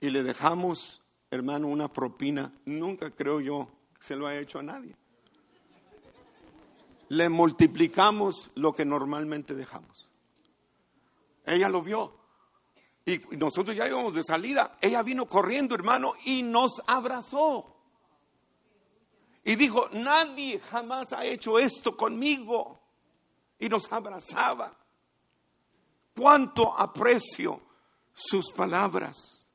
y 0.00 0.10
le 0.10 0.22
dejamos, 0.22 1.02
hermano, 1.28 1.66
una 1.66 1.92
propina, 1.92 2.52
nunca 2.66 3.10
creo 3.10 3.40
yo 3.40 3.68
se 3.98 4.14
lo 4.14 4.28
haya 4.28 4.38
hecho 4.38 4.60
a 4.60 4.62
nadie. 4.62 4.94
le 7.08 7.28
multiplicamos 7.28 8.52
lo 8.54 8.74
que 8.74 8.84
normalmente 8.84 9.54
dejamos. 9.56 10.08
Ella 11.44 11.68
lo 11.68 11.82
vio. 11.82 12.14
Y 13.04 13.18
nosotros 13.36 13.76
ya 13.76 13.88
íbamos 13.88 14.14
de 14.14 14.22
salida. 14.22 14.78
Ella 14.80 15.02
vino 15.02 15.26
corriendo, 15.26 15.74
hermano, 15.74 16.14
y 16.24 16.44
nos 16.44 16.80
abrazó. 16.86 17.76
Y 19.44 19.56
dijo, 19.56 19.88
nadie 19.92 20.60
jamás 20.60 21.12
ha 21.12 21.26
hecho 21.26 21.58
esto 21.58 21.96
conmigo. 21.96 22.81
Y 23.62 23.68
nos 23.68 23.92
abrazaba. 23.92 24.76
Cuánto 26.16 26.76
aprecio 26.76 27.60
sus 28.12 28.50
palabras. 28.50 29.46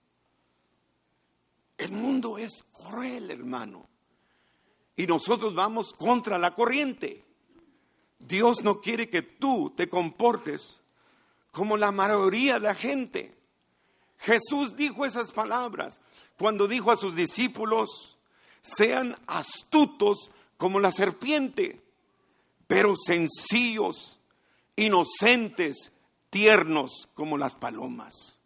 El 1.78 1.91
mundo 1.91 2.38
es 2.38 2.63
cruel, 2.72 3.30
hermano. 3.30 3.86
Y 4.96 5.06
nosotros 5.08 5.54
vamos 5.54 5.91
contra 5.91 6.38
la 6.38 6.56
corriente. 6.56 7.26
Dios 8.17 8.63
no 8.63 8.80
quiere 8.80 9.10
que 9.10 9.24
tú 9.24 9.74
te 9.76 9.89
comportes 9.89 10.80
como 11.52 11.76
la 11.76 11.91
mayoría 11.91 12.54
de 12.54 12.60
la 12.62 12.76
gente. 12.76 13.38
Jesús 14.20 14.78
dijo 14.78 15.06
esas 15.06 15.34
palabras 15.34 16.00
cuando 16.38 16.65
dijo 16.65 16.91
a 16.91 16.96
sus 16.96 17.13
discípulos, 17.13 18.17
sean 18.62 19.17
astutos 19.28 20.32
como 20.56 20.80
la 20.80 20.93
serpiente, 20.93 21.82
pero 22.67 22.95
sencillos, 22.95 24.19
inocentes, 24.75 25.91
tiernos 26.30 27.08
como 27.13 27.38
las 27.38 27.56
palomas. 27.56 28.38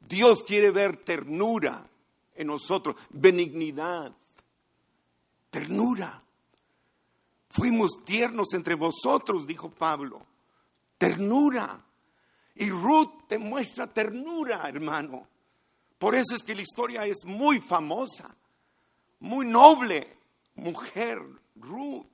Dios 0.00 0.42
quiere 0.42 0.70
ver 0.70 0.98
ternura 0.98 1.88
en 2.34 2.46
nosotros, 2.46 2.96
benignidad, 3.10 4.12
ternura. 5.50 6.20
Fuimos 7.48 8.04
tiernos 8.04 8.52
entre 8.54 8.74
vosotros, 8.74 9.46
dijo 9.46 9.70
Pablo. 9.70 10.24
Ternura. 10.98 11.82
Y 12.54 12.70
Ruth 12.70 13.26
te 13.26 13.38
muestra 13.38 13.86
ternura, 13.86 14.68
hermano. 14.68 15.26
Por 15.98 16.14
eso 16.14 16.34
es 16.34 16.42
que 16.42 16.54
la 16.54 16.62
historia 16.62 17.06
es 17.06 17.24
muy 17.24 17.60
famosa, 17.60 18.34
muy 19.20 19.46
noble. 19.46 20.16
Mujer, 20.54 21.22
Ruth. 21.56 22.06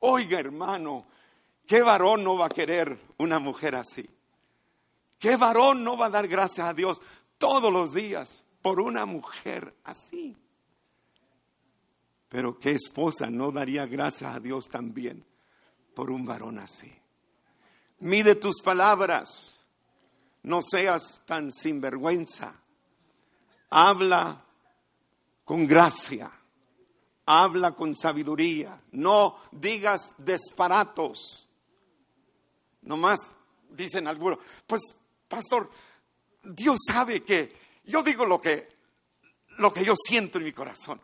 Oiga, 0.00 0.38
hermano, 0.38 1.06
¿qué 1.66 1.82
varón 1.82 2.24
no 2.24 2.36
va 2.36 2.46
a 2.46 2.50
querer 2.50 2.98
una 3.18 3.38
mujer 3.38 3.74
así? 3.74 4.08
¿Qué 5.18 5.36
varón 5.36 5.82
no 5.82 5.96
va 5.96 6.06
a 6.06 6.10
dar 6.10 6.28
gracias 6.28 6.66
a 6.66 6.74
Dios 6.74 7.02
todos 7.38 7.72
los 7.72 7.92
días 7.92 8.44
por 8.62 8.80
una 8.80 9.04
mujer 9.06 9.74
así? 9.84 10.36
Pero 12.28 12.58
¿qué 12.58 12.72
esposa 12.72 13.30
no 13.30 13.50
daría 13.50 13.86
gracias 13.86 14.34
a 14.34 14.40
Dios 14.40 14.68
también 14.68 15.24
por 15.94 16.10
un 16.10 16.24
varón 16.24 16.58
así? 16.58 16.92
Mide 18.00 18.34
tus 18.36 18.60
palabras. 18.62 19.58
No 20.42 20.60
seas 20.62 21.22
tan 21.26 21.50
sinvergüenza. 21.50 22.54
Habla 23.70 24.44
con 25.44 25.66
gracia. 25.66 26.30
Habla 27.30 27.72
con 27.72 27.94
sabiduría. 27.94 28.80
No 28.92 29.38
digas 29.52 30.14
disparatos. 30.16 31.46
Nomás 32.82 33.34
dicen 33.68 34.06
algunos, 34.06 34.38
pues 34.66 34.80
pastor, 35.28 35.70
Dios 36.42 36.78
sabe 36.86 37.22
que 37.22 37.54
yo 37.84 38.02
digo 38.02 38.24
lo 38.24 38.40
que 38.40 38.68
lo 39.58 39.72
que 39.72 39.84
yo 39.84 39.94
siento 39.94 40.38
en 40.38 40.44
mi 40.44 40.52
corazón. 40.52 41.00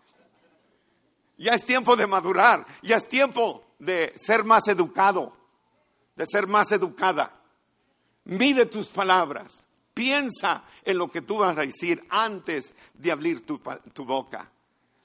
Ya 1.37 1.53
es 1.53 1.65
tiempo 1.65 1.97
de 1.97 2.07
madurar, 2.07 2.65
ya 2.83 2.97
es 2.97 3.09
tiempo 3.09 3.65
de 3.79 4.15
ser 4.17 4.45
más 4.45 4.67
educado, 4.69 5.37
de 6.17 6.25
ser 6.27 6.47
más 6.47 6.73
educada. 6.73 7.39
Mide 8.25 8.67
tus 8.67 8.89
palabras, 8.89 9.67
piensa 9.93 10.65
en 10.85 10.99
lo 10.99 11.11
que 11.11 11.21
tú 11.21 11.39
vas 11.39 11.59
a 11.59 11.63
decir 11.63 12.03
antes 12.09 12.75
de 12.95 13.13
abrir 13.13 13.45
tu, 13.45 13.61
boca. 14.05 14.51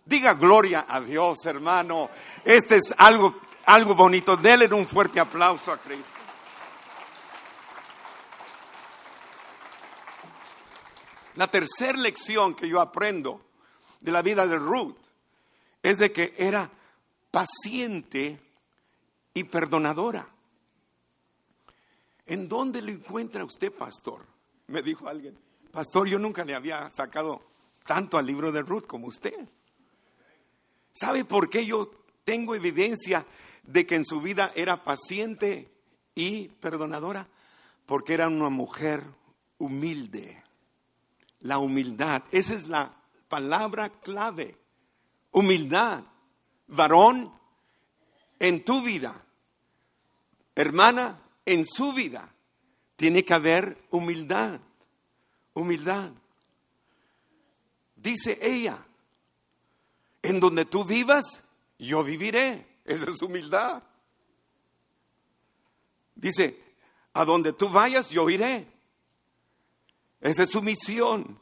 Diga 0.10 0.34
gloria 0.34 0.88
a 0.90 1.00
Dios, 1.00 1.46
hermano. 1.46 2.10
Este 2.44 2.78
es 2.78 2.96
algo, 2.98 3.42
algo 3.68 3.94
bonito. 3.94 4.36
Denle 4.36 4.66
un 4.74 4.88
fuerte 4.88 5.20
aplauso 5.20 5.72
a 5.72 5.78
Cristo. 5.78 6.18
La 11.36 11.46
tercera 11.46 12.00
lección 12.00 12.56
que 12.56 12.68
yo 12.68 12.82
aprendo 12.82 13.40
de 14.02 14.12
la 14.12 14.24
vida 14.24 14.48
de 14.48 14.58
Ruth 14.58 14.98
es 15.84 16.00
de 16.00 16.12
que 16.12 16.34
era 16.40 16.72
paciente 17.30 18.42
y 19.36 19.44
perdonadora. 19.44 20.28
¿En 22.26 22.50
dónde 22.50 22.82
lo 22.82 22.90
encuentra 22.90 23.46
usted, 23.46 23.72
pastor? 23.72 24.26
Me 24.66 24.82
dijo 24.82 25.08
alguien. 25.08 25.38
Pastor, 25.72 26.08
yo 26.08 26.18
nunca 26.18 26.44
le 26.44 26.56
había 26.56 26.90
sacado 26.90 27.44
tanto 27.86 28.18
al 28.18 28.26
libro 28.26 28.52
de 28.52 28.64
Ruth 28.64 28.88
como 28.88 29.06
usted. 29.06 29.48
¿Sabe 30.92 31.26
por 31.26 31.50
qué 31.50 31.66
yo 31.66 31.92
tengo 32.24 32.56
evidencia 32.56 33.26
de 33.64 33.86
que 33.86 33.96
en 33.96 34.06
su 34.06 34.22
vida 34.22 34.52
era 34.56 34.84
paciente 34.84 35.72
y 36.16 36.48
perdonadora? 36.48 37.28
Porque 37.86 38.14
era 38.14 38.28
una 38.28 38.50
mujer 38.50 39.04
humilde. 39.58 40.44
La 41.42 41.58
humildad, 41.58 42.24
esa 42.32 42.54
es 42.54 42.68
la 42.68 42.94
palabra 43.28 43.90
clave 43.90 44.60
humildad. 45.32 46.04
Varón, 46.68 47.34
en 48.38 48.64
tu 48.64 48.82
vida, 48.82 49.26
hermana, 50.56 51.20
en 51.46 51.66
su 51.66 51.94
vida, 51.94 52.32
tiene 52.96 53.24
que 53.24 53.34
haber 53.34 53.78
humildad. 53.90 54.60
Humildad. 55.54 56.12
Dice 57.96 58.38
ella, 58.42 58.86
en 60.22 60.40
donde 60.40 60.66
tú 60.66 60.84
vivas, 60.84 61.44
yo 61.78 62.04
viviré. 62.04 62.66
Esa 62.86 63.10
es 63.10 63.22
humildad. 63.22 63.84
Dice, 66.16 66.62
a 67.14 67.24
donde 67.24 67.54
tú 67.54 67.70
vayas, 67.70 68.10
yo 68.10 68.30
iré. 68.30 68.68
Esa 70.22 70.44
es 70.44 70.50
su 70.50 70.62
misión. 70.62 71.40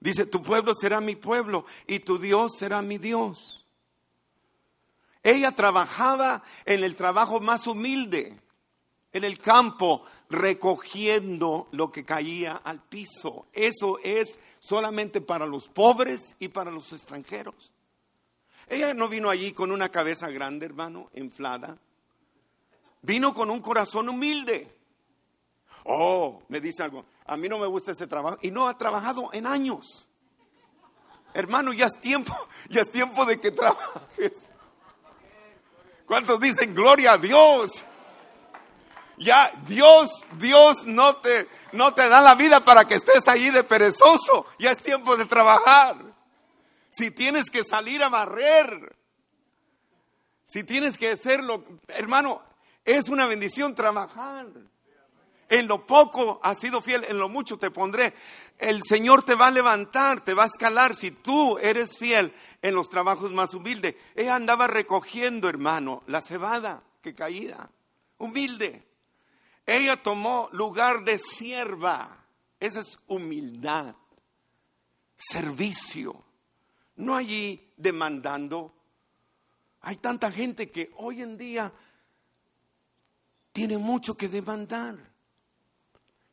Dice, 0.00 0.26
tu 0.26 0.42
pueblo 0.42 0.74
será 0.74 1.00
mi 1.00 1.16
pueblo 1.16 1.64
y 1.86 2.00
tu 2.00 2.18
Dios 2.18 2.56
será 2.58 2.82
mi 2.82 2.98
Dios. 2.98 3.66
Ella 5.22 5.52
trabajaba 5.52 6.42
en 6.64 6.82
el 6.82 6.96
trabajo 6.96 7.40
más 7.40 7.66
humilde, 7.66 8.40
en 9.12 9.24
el 9.24 9.38
campo, 9.38 10.04
recogiendo 10.32 11.68
lo 11.72 11.92
que 11.92 12.04
caía 12.04 12.60
al 12.64 12.82
piso. 12.82 13.46
Eso 13.52 13.98
es 14.02 14.38
solamente 14.58 15.20
para 15.20 15.46
los 15.46 15.68
pobres 15.68 16.36
y 16.40 16.48
para 16.48 16.70
los 16.70 16.92
extranjeros. 16.92 17.72
Ella 18.68 18.94
no 18.94 19.08
vino 19.08 19.28
allí 19.28 19.52
con 19.52 19.70
una 19.70 19.90
cabeza 19.90 20.28
grande, 20.30 20.66
hermano, 20.66 21.10
inflada. 21.14 21.78
Vino 23.02 23.34
con 23.34 23.50
un 23.50 23.60
corazón 23.60 24.08
humilde. 24.08 24.68
Oh, 25.84 26.42
me 26.48 26.60
dice 26.60 26.82
algo 26.82 27.04
a 27.26 27.36
mí 27.36 27.48
no 27.48 27.58
me 27.58 27.66
gusta 27.66 27.92
ese 27.92 28.06
trabajo 28.06 28.38
y 28.42 28.50
no 28.50 28.68
ha 28.68 28.76
trabajado 28.76 29.30
en 29.32 29.46
años. 29.46 30.08
Hermano, 31.34 31.72
ya 31.72 31.86
es 31.86 32.00
tiempo, 32.00 32.34
ya 32.68 32.82
es 32.82 32.90
tiempo 32.90 33.24
de 33.24 33.40
que 33.40 33.50
trabajes. 33.50 34.50
¿Cuántos 36.06 36.40
dicen 36.40 36.74
gloria 36.74 37.12
a 37.12 37.18
Dios? 37.18 37.84
Ya 39.22 39.52
Dios, 39.68 40.26
Dios 40.38 40.84
no 40.84 41.16
te, 41.16 41.48
no 41.72 41.94
te 41.94 42.08
da 42.08 42.20
la 42.20 42.34
vida 42.34 42.60
para 42.60 42.84
que 42.84 42.96
estés 42.96 43.28
ahí 43.28 43.50
de 43.50 43.62
perezoso. 43.62 44.46
Ya 44.58 44.72
es 44.72 44.78
tiempo 44.78 45.16
de 45.16 45.26
trabajar. 45.26 45.96
Si 46.90 47.10
tienes 47.10 47.48
que 47.48 47.62
salir 47.62 48.02
a 48.02 48.08
barrer, 48.08 48.96
si 50.44 50.64
tienes 50.64 50.98
que 50.98 51.12
hacerlo, 51.12 51.64
hermano, 51.88 52.42
es 52.84 53.08
una 53.08 53.26
bendición 53.26 53.74
trabajar. 53.74 54.46
En 55.48 55.68
lo 55.68 55.86
poco 55.86 56.40
has 56.42 56.58
sido 56.58 56.82
fiel, 56.82 57.04
en 57.08 57.18
lo 57.18 57.28
mucho 57.28 57.58
te 57.58 57.70
pondré. 57.70 58.14
El 58.58 58.82
Señor 58.82 59.22
te 59.22 59.34
va 59.34 59.46
a 59.46 59.50
levantar, 59.50 60.20
te 60.22 60.34
va 60.34 60.44
a 60.44 60.46
escalar 60.46 60.96
si 60.96 61.10
tú 61.10 61.58
eres 61.58 61.96
fiel 61.96 62.32
en 62.60 62.74
los 62.74 62.88
trabajos 62.88 63.30
más 63.32 63.54
humildes. 63.54 63.94
Ella 64.14 64.34
andaba 64.34 64.66
recogiendo, 64.66 65.48
hermano, 65.48 66.02
la 66.06 66.20
cebada 66.20 66.82
que 67.02 67.14
caía, 67.14 67.70
humilde. 68.18 68.91
Ella 69.66 70.02
tomó 70.02 70.48
lugar 70.52 71.04
de 71.04 71.18
sierva. 71.18 72.24
Esa 72.58 72.80
es 72.80 72.98
humildad, 73.06 73.94
servicio. 75.16 76.22
No 76.96 77.16
allí 77.16 77.72
demandando. 77.76 78.72
Hay 79.80 79.96
tanta 79.96 80.30
gente 80.30 80.70
que 80.70 80.92
hoy 80.96 81.22
en 81.22 81.36
día 81.36 81.72
tiene 83.52 83.78
mucho 83.78 84.16
que 84.16 84.28
demandar. 84.28 85.12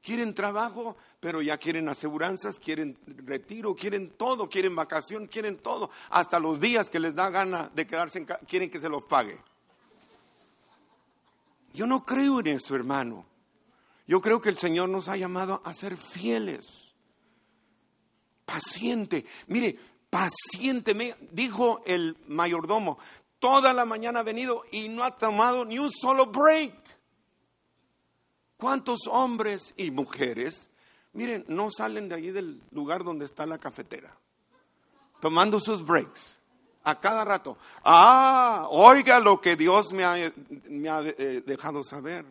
Quieren 0.01 0.33
trabajo, 0.33 0.95
pero 1.19 1.41
ya 1.41 1.57
quieren 1.57 1.89
aseguranzas, 1.89 2.57
quieren 2.57 2.97
retiro, 3.05 3.75
quieren 3.75 4.11
todo, 4.11 4.49
quieren 4.49 4.75
vacación, 4.75 5.27
quieren 5.27 5.57
todo. 5.57 5.89
Hasta 6.09 6.39
los 6.39 6.59
días 6.59 6.89
que 6.89 6.99
les 6.99 7.15
da 7.15 7.29
gana 7.29 7.69
de 7.75 7.85
quedarse 7.85 8.19
en 8.19 8.25
casa, 8.25 8.45
quieren 8.45 8.69
que 8.69 8.79
se 8.79 8.87
los 8.87 9.03
pague. 9.03 9.37
Yo 11.73 11.85
no 11.85 12.05
creo 12.05 12.39
en 12.39 12.47
eso, 12.47 12.75
hermano. 12.75 13.25
Yo 14.07 14.21
creo 14.21 14.41
que 14.41 14.49
el 14.49 14.57
Señor 14.57 14.89
nos 14.89 15.07
ha 15.07 15.17
llamado 15.17 15.61
a 15.63 15.73
ser 15.73 15.95
fieles. 15.95 16.95
Paciente. 18.45 19.25
Mire, 19.47 19.77
paciente. 20.09 20.95
Me 20.95 21.15
dijo 21.31 21.81
el 21.85 22.17
mayordomo, 22.27 22.97
toda 23.37 23.73
la 23.73 23.85
mañana 23.85 24.21
ha 24.21 24.23
venido 24.23 24.63
y 24.71 24.89
no 24.89 25.03
ha 25.03 25.15
tomado 25.17 25.63
ni 25.63 25.77
un 25.77 25.91
solo 25.91 26.25
break. 26.25 26.73
¿Cuántos 28.57 29.07
hombres 29.07 29.73
y 29.77 29.91
mujeres, 29.91 30.69
miren, 31.13 31.45
no 31.47 31.69
salen 31.71 32.09
de 32.09 32.15
allí 32.15 32.31
del 32.31 32.61
lugar 32.71 33.03
donde 33.03 33.25
está 33.25 33.45
la 33.45 33.57
cafetera, 33.57 34.17
tomando 35.21 35.61
sus 35.61 35.85
breaks? 35.85 36.38
A 36.89 36.99
cada 36.99 37.23
rato. 37.25 37.57
Ah, 37.83 38.67
oiga 38.69 39.19
lo 39.19 39.39
que 39.39 39.55
Dios 39.55 39.93
me 39.93 40.03
ha, 40.03 40.17
eh, 40.17 41.43
dejado 41.45 41.83
saber. 41.83 42.25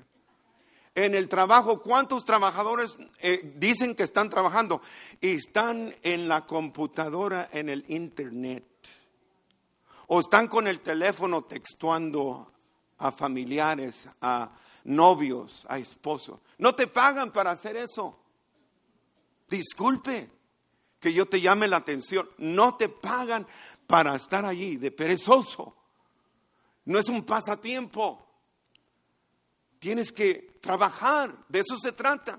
En 0.95 1.15
el 1.15 1.29
trabajo, 1.29 1.81
¿cuántos 1.81 2.25
trabajadores 2.25 2.99
eh, 3.21 3.55
dicen 3.57 3.95
que 3.95 4.03
están 4.03 4.29
trabajando? 4.29 4.83
Y 5.21 5.37
están 5.37 5.95
en 6.03 6.27
la 6.27 6.45
computadora, 6.45 7.49
en 7.53 7.69
el 7.69 7.85
internet. 7.89 8.65
O 10.09 10.21
están 10.21 10.49
con 10.49 10.67
el 10.67 10.81
teléfono 10.81 11.45
textuando 11.45 12.51
a 12.99 13.13
familiares, 13.13 14.09
a 14.21 14.51
novios, 14.85 15.67
a 15.69 15.79
esposos. 15.79 16.41
No 16.59 16.75
te 16.75 16.87
pagan 16.89 17.31
para 17.31 17.53
hacer 17.53 17.77
eso. 17.77 18.19
Disculpe 19.49 20.29
que 20.99 21.13
yo 21.13 21.27
te 21.27 21.41
llame 21.41 21.69
la 21.69 21.77
atención. 21.77 22.29
No 22.39 22.75
te 22.77 22.89
pagan 22.89 23.47
para 23.89 24.15
estar 24.15 24.45
allí 24.45 24.77
de 24.77 24.93
perezoso. 24.93 25.75
No 26.85 27.01
es 27.01 27.09
un 27.09 27.25
pasatiempo. 27.25 28.25
Tienes 29.81 30.13
que 30.13 30.59
trabajar, 30.61 31.35
de 31.49 31.61
eso 31.61 31.77
se 31.77 31.91
trata. 31.91 32.39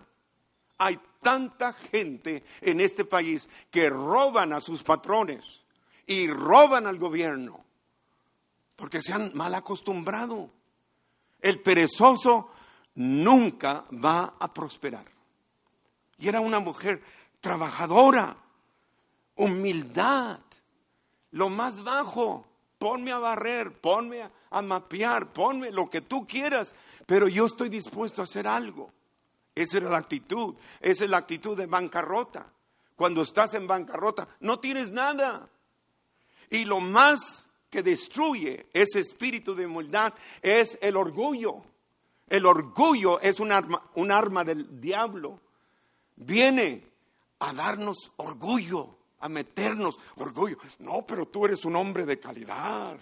Hay 0.77 0.97
tanta 1.21 1.73
gente 1.73 2.45
en 2.61 2.79
este 2.79 3.03
país 3.03 3.49
que 3.69 3.89
roban 3.89 4.53
a 4.53 4.61
sus 4.61 4.83
patrones 4.83 5.65
y 6.05 6.29
roban 6.29 6.87
al 6.87 6.97
gobierno 6.97 7.65
porque 8.79 9.01
se 9.01 9.11
han 9.11 9.31
mal 9.35 9.53
acostumbrado. 9.55 10.49
El 11.41 11.59
perezoso 11.59 12.49
nunca 12.95 13.83
va 13.91 14.35
a 14.39 14.53
prosperar. 14.53 15.05
Y 16.17 16.29
era 16.29 16.39
una 16.39 16.61
mujer 16.61 17.03
trabajadora, 17.41 18.37
humildad, 19.35 20.39
lo 21.31 21.49
más 21.49 21.83
bajo. 21.83 22.45
Ponme 22.77 23.11
a 23.11 23.17
barrer, 23.17 23.73
ponme 23.73 24.29
a, 24.51 24.61
mapear, 24.61 25.33
ponme 25.33 25.69
lo 25.71 25.89
que 25.89 25.99
tú 25.99 26.25
quieras, 26.25 26.73
pero 27.05 27.27
yo 27.27 27.45
estoy 27.45 27.67
dispuesto 27.67 28.21
a 28.21 28.23
hacer 28.23 28.47
algo. 28.47 28.91
Esa 29.53 29.77
era 29.77 29.89
la 29.89 29.97
actitud, 29.97 30.55
esa 30.79 31.03
es 31.03 31.09
la 31.09 31.17
actitud 31.17 31.57
de 31.57 31.65
bancarrota. 31.65 32.47
Cuando 32.95 33.21
estás 33.21 33.53
en 33.53 33.67
bancarrota, 33.67 34.29
no 34.39 34.59
tienes 34.59 34.93
nada. 34.93 35.49
Y 36.49 36.63
lo 36.63 36.79
más 36.79 37.49
que 37.69 37.83
destruye 37.83 38.67
ese 38.71 39.01
espíritu 39.01 39.55
de 39.55 39.65
humildad 39.65 40.13
es 40.41 40.77
el 40.81 40.95
orgullo. 40.95 41.63
El 42.29 42.45
orgullo 42.45 43.19
es 43.19 43.41
un 43.41 43.51
arma, 43.51 43.83
un 43.95 44.11
arma 44.11 44.45
del 44.45 44.79
diablo. 44.79 45.41
Viene 46.15 46.85
a 47.39 47.53
darnos 47.53 48.11
orgullo 48.17 48.98
a 49.19 49.29
meternos 49.29 49.99
orgullo. 50.15 50.57
No, 50.79 51.05
pero 51.05 51.27
tú 51.27 51.45
eres 51.45 51.65
un 51.65 51.75
hombre 51.75 52.05
de 52.05 52.19
calidad. 52.19 52.97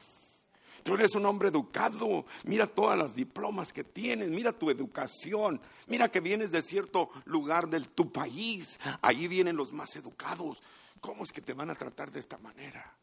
Tú 0.84 0.96
eres 0.96 1.16
un 1.16 1.26
hombre 1.26 1.50
educado. 1.50 2.26
Mira 2.46 2.66
todas 2.66 2.98
las 2.98 3.14
diplomas 3.14 3.74
que 3.74 3.84
tienes. 3.84 4.30
Mira 4.30 4.54
tu 4.54 4.70
educación. 4.70 5.60
Mira 5.88 6.10
que 6.10 6.22
vienes 6.22 6.52
de 6.52 6.62
cierto 6.62 7.10
lugar 7.26 7.68
de 7.68 7.82
tu 7.82 8.12
país. 8.12 8.80
Ahí 9.02 9.28
vienen 9.28 9.58
los 9.58 9.74
más 9.74 9.96
educados. 9.96 10.62
¿Cómo 11.02 11.24
es 11.24 11.32
que 11.32 11.42
te 11.42 11.54
van 11.54 11.70
a 11.70 11.76
tratar 11.76 12.10
de 12.10 12.20
esta 12.20 12.38
manera? 12.38 12.96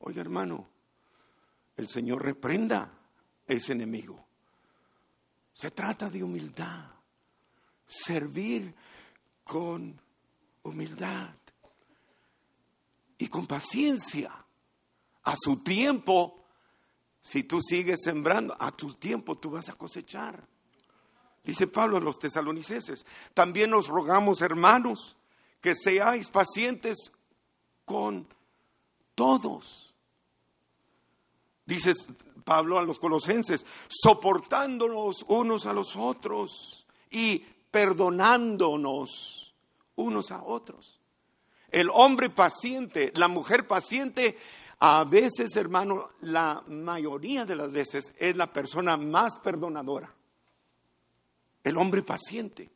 Oye, 0.00 0.20
hermano, 0.20 0.66
el 1.76 1.88
Señor 1.88 2.24
reprenda 2.24 2.90
ese 3.46 3.72
enemigo. 3.72 4.24
Se 5.52 5.70
trata 5.70 6.08
de 6.08 6.22
humildad. 6.24 6.86
Servir 7.86 8.74
con 9.44 10.00
humildad 10.62 11.34
y 13.20 13.28
con 13.28 13.46
paciencia. 13.46 14.32
A 15.24 15.36
su 15.38 15.58
tiempo, 15.58 16.42
si 17.20 17.44
tú 17.44 17.60
sigues 17.60 18.00
sembrando, 18.02 18.56
a 18.58 18.72
tu 18.72 18.92
tiempo 18.94 19.36
tú 19.36 19.50
vas 19.50 19.68
a 19.68 19.74
cosechar. 19.74 20.42
Dice 21.44 21.66
Pablo 21.66 21.98
a 21.98 22.00
los 22.00 22.18
tesalonicenses, 22.18 23.04
también 23.34 23.70
nos 23.70 23.88
rogamos, 23.88 24.40
hermanos, 24.40 25.16
que 25.60 25.74
seáis 25.74 26.28
pacientes 26.28 27.12
con 27.84 28.26
todos. 29.14 29.94
Dice 31.66 31.92
Pablo 32.44 32.78
a 32.78 32.82
los 32.82 32.98
colosenses, 32.98 33.66
soportándonos 33.88 35.26
unos 35.28 35.66
a 35.66 35.74
los 35.74 35.94
otros 35.94 36.86
y 37.10 37.44
perdonándonos 37.70 39.54
unos 39.96 40.30
a 40.30 40.42
otros. 40.42 40.99
El 41.70 41.88
hombre 41.92 42.30
paciente, 42.30 43.12
la 43.14 43.28
mujer 43.28 43.66
paciente, 43.66 44.36
a 44.80 45.04
veces, 45.04 45.54
hermano, 45.56 46.10
la 46.22 46.62
mayoría 46.66 47.44
de 47.44 47.54
las 47.54 47.70
veces 47.70 48.14
es 48.18 48.36
la 48.36 48.52
persona 48.52 48.96
más 48.96 49.38
perdonadora. 49.38 50.12
El 51.62 51.76
hombre 51.76 52.02
paciente. 52.02 52.70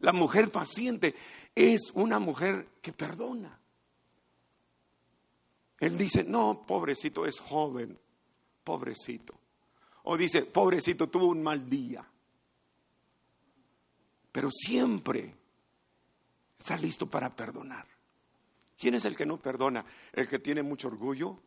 La 0.00 0.12
mujer 0.12 0.50
paciente 0.50 1.14
es 1.54 1.92
una 1.94 2.18
mujer 2.18 2.66
que 2.82 2.92
perdona. 2.92 3.58
Él 5.78 5.96
dice, 5.96 6.24
no, 6.24 6.64
pobrecito, 6.66 7.24
es 7.26 7.38
joven, 7.38 7.98
pobrecito. 8.64 9.34
O 10.04 10.16
dice, 10.16 10.42
pobrecito, 10.42 11.08
tuvo 11.08 11.26
un 11.26 11.42
mal 11.42 11.68
día. 11.68 12.04
Pero 14.32 14.50
siempre 14.50 15.34
Está 16.64 16.78
listo 16.78 17.06
para 17.06 17.28
perdonar. 17.28 17.84
¿Quién 18.78 18.94
es 18.94 19.04
el 19.04 19.14
que 19.14 19.26
no 19.26 19.36
perdona? 19.36 19.84
¿El 20.14 20.26
que 20.26 20.38
tiene 20.38 20.62
mucho 20.62 20.88
orgullo? 20.88 21.38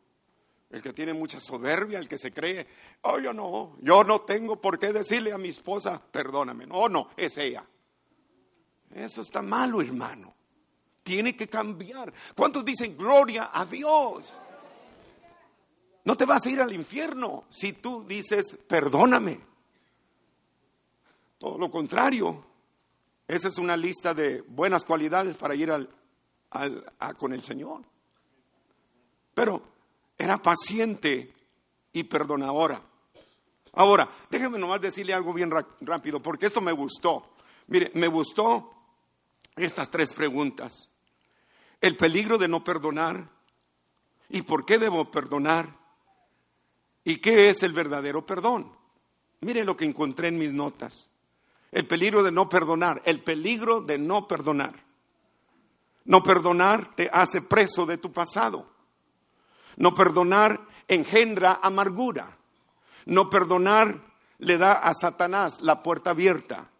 ¿El 0.70 0.84
que 0.84 0.94
tiene 0.94 1.12
mucha 1.12 1.40
soberbia? 1.40 1.98
¿El 1.98 2.08
que 2.08 2.20
se 2.20 2.32
cree, 2.32 2.68
oh, 3.02 3.18
yo 3.18 3.34
no, 3.34 3.78
yo 3.82 4.04
no 4.04 4.22
tengo 4.22 4.62
por 4.62 4.78
qué 4.78 4.94
decirle 4.94 5.34
a 5.34 5.40
mi 5.40 5.50
esposa, 5.50 6.00
perdóname? 6.00 6.68
No, 6.68 6.88
no, 6.88 7.10
es 7.18 7.36
ella. 7.38 7.66
Eso 8.94 9.24
está 9.24 9.42
malo, 9.42 9.82
hermano. 9.82 10.36
Tiene 11.02 11.36
que 11.36 11.48
cambiar. 11.48 12.14
¿Cuántos 12.36 12.64
dicen 12.64 12.96
gloria 12.96 13.50
a 13.52 13.66
Dios? 13.66 14.40
No 16.06 16.16
te 16.16 16.26
vas 16.26 16.46
a 16.46 16.50
ir 16.52 16.62
al 16.62 16.74
infierno 16.74 17.46
si 17.50 17.74
tú 17.74 18.04
dices, 18.04 18.56
perdóname. 18.68 19.40
Todo 21.40 21.58
lo 21.58 21.72
contrario, 21.72 22.47
esa 23.28 23.50
es 23.50 23.58
una 23.58 23.76
lista 23.76 24.14
de 24.14 24.42
buenas 24.42 24.84
cualidades 24.86 25.36
para 25.36 25.54
ir 25.56 25.70
al, 25.72 25.90
con 27.18 27.34
el 27.34 27.44
Señor. 27.44 27.82
Pero 29.34 29.62
era 30.18 30.42
paciente 30.42 31.34
y 31.92 32.04
perdonadora. 32.04 32.82
Ahora, 33.74 34.10
déjeme 34.32 34.58
nomás 34.58 34.82
decirle 34.82 35.14
algo 35.14 35.34
bien 35.34 35.52
rápido, 35.82 36.22
porque 36.22 36.46
esto 36.46 36.62
me 36.62 36.72
gustó. 36.72 37.34
Mire, 37.68 37.92
me 37.96 38.08
gustó 38.08 38.74
estas 39.56 39.90
tres 39.90 40.14
preguntas. 40.14 40.90
El 41.82 41.98
peligro 41.98 42.38
de 42.38 42.48
no 42.48 42.64
perdonar 42.64 43.30
y 44.30 44.42
por 44.42 44.66
qué 44.66 44.80
debo 44.80 45.12
perdonar 45.12 45.78
y 47.04 47.18
qué 47.18 47.50
es 47.50 47.62
el 47.64 47.74
verdadero 47.74 48.26
perdón. 48.26 48.72
Mire 49.42 49.64
lo 49.64 49.78
que 49.78 49.86
encontré 49.86 50.30
en 50.30 50.38
mis 50.38 50.52
notas. 50.52 51.10
El 51.78 51.86
peligro 51.86 52.24
de 52.24 52.32
no 52.32 52.50
perdonar, 52.50 53.04
el 53.06 53.22
peligro 53.22 53.82
de 53.82 54.00
no 54.00 54.28
perdonar. 54.28 54.74
No 56.06 56.24
perdonar 56.24 56.96
te 56.96 57.08
hace 57.14 57.44
preso 57.44 57.86
de 57.86 58.00
tu 58.00 58.12
pasado. 58.12 58.66
No 59.76 59.94
perdonar 59.94 60.60
engendra 60.88 61.60
amargura. 61.62 62.36
No 63.06 63.30
perdonar 63.30 64.02
le 64.40 64.58
da 64.58 64.74
a 64.74 64.92
Satanás 64.96 65.62
la 65.62 65.84
puerta 65.84 66.10
abierta. 66.10 66.72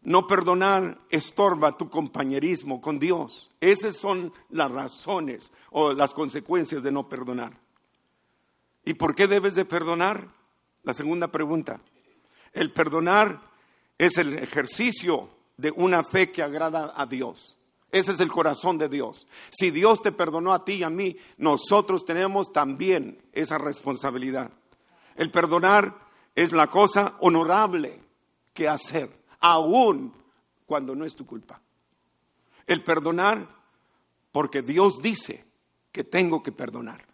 No 0.00 0.26
perdonar 0.26 0.98
estorba 1.10 1.76
tu 1.76 1.90
compañerismo 1.90 2.80
con 2.80 2.98
Dios. 2.98 3.50
Esas 3.60 3.98
son 3.98 4.32
las 4.48 4.70
razones 4.70 5.52
o 5.72 5.92
las 5.92 6.14
consecuencias 6.14 6.82
de 6.82 6.90
no 6.90 7.06
perdonar. 7.06 7.52
¿Y 8.82 8.94
por 8.94 9.14
qué 9.14 9.26
debes 9.26 9.56
de 9.56 9.66
perdonar? 9.66 10.26
La 10.84 10.94
segunda 10.94 11.28
pregunta. 11.28 11.82
El 12.54 12.72
perdonar 12.72 13.47
es 13.98 14.16
el 14.16 14.38
ejercicio 14.38 15.28
de 15.56 15.72
una 15.72 16.04
fe 16.04 16.30
que 16.30 16.42
agrada 16.42 16.94
a 16.96 17.04
Dios. 17.04 17.58
Ese 17.90 18.12
es 18.12 18.20
el 18.20 18.30
corazón 18.30 18.78
de 18.78 18.88
Dios. 18.88 19.26
Si 19.50 19.70
Dios 19.70 20.00
te 20.02 20.12
perdonó 20.12 20.52
a 20.52 20.64
ti 20.64 20.74
y 20.74 20.82
a 20.82 20.90
mí, 20.90 21.16
nosotros 21.36 22.04
tenemos 22.04 22.52
también 22.52 23.20
esa 23.32 23.58
responsabilidad. 23.58 24.50
El 25.16 25.30
perdonar 25.30 25.98
es 26.34 26.52
la 26.52 26.68
cosa 26.68 27.16
honorable 27.20 28.00
que 28.54 28.68
hacer, 28.68 29.10
aún 29.40 30.12
cuando 30.66 30.94
no 30.94 31.04
es 31.04 31.16
tu 31.16 31.26
culpa. 31.26 31.60
El 32.66 32.84
perdonar 32.84 33.48
porque 34.30 34.62
Dios 34.62 35.00
dice 35.02 35.44
que 35.90 36.04
tengo 36.04 36.42
que 36.42 36.52
perdonar. 36.52 37.04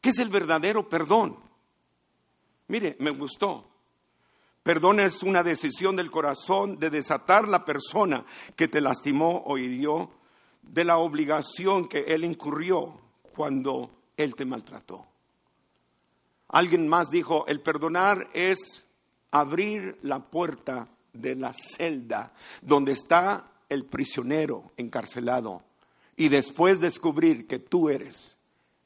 ¿Qué 0.00 0.10
es 0.10 0.18
el 0.18 0.30
verdadero 0.30 0.88
perdón? 0.88 1.38
Mire, 2.68 2.96
me 2.98 3.10
gustó. 3.10 3.75
Perdón 4.66 4.98
es 4.98 5.22
una 5.22 5.44
decisión 5.44 5.94
del 5.94 6.10
corazón 6.10 6.80
de 6.80 6.90
desatar 6.90 7.46
la 7.46 7.64
persona 7.64 8.24
que 8.56 8.66
te 8.66 8.80
lastimó 8.80 9.44
o 9.46 9.58
hirió 9.58 10.10
de 10.60 10.82
la 10.82 10.98
obligación 10.98 11.86
que 11.86 12.00
él 12.00 12.24
incurrió 12.24 12.98
cuando 13.32 13.92
él 14.16 14.34
te 14.34 14.44
maltrató. 14.44 15.06
Alguien 16.48 16.88
más 16.88 17.12
dijo, 17.12 17.46
el 17.46 17.60
perdonar 17.60 18.28
es 18.32 18.88
abrir 19.30 20.00
la 20.02 20.18
puerta 20.18 20.88
de 21.12 21.36
la 21.36 21.52
celda 21.52 22.32
donde 22.60 22.90
está 22.90 23.46
el 23.68 23.84
prisionero 23.84 24.72
encarcelado 24.76 25.62
y 26.16 26.28
después 26.28 26.80
descubrir 26.80 27.46
que 27.46 27.60
tú 27.60 27.88
eres 27.88 28.36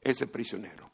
ese 0.01 0.27
prisionero. 0.27 0.91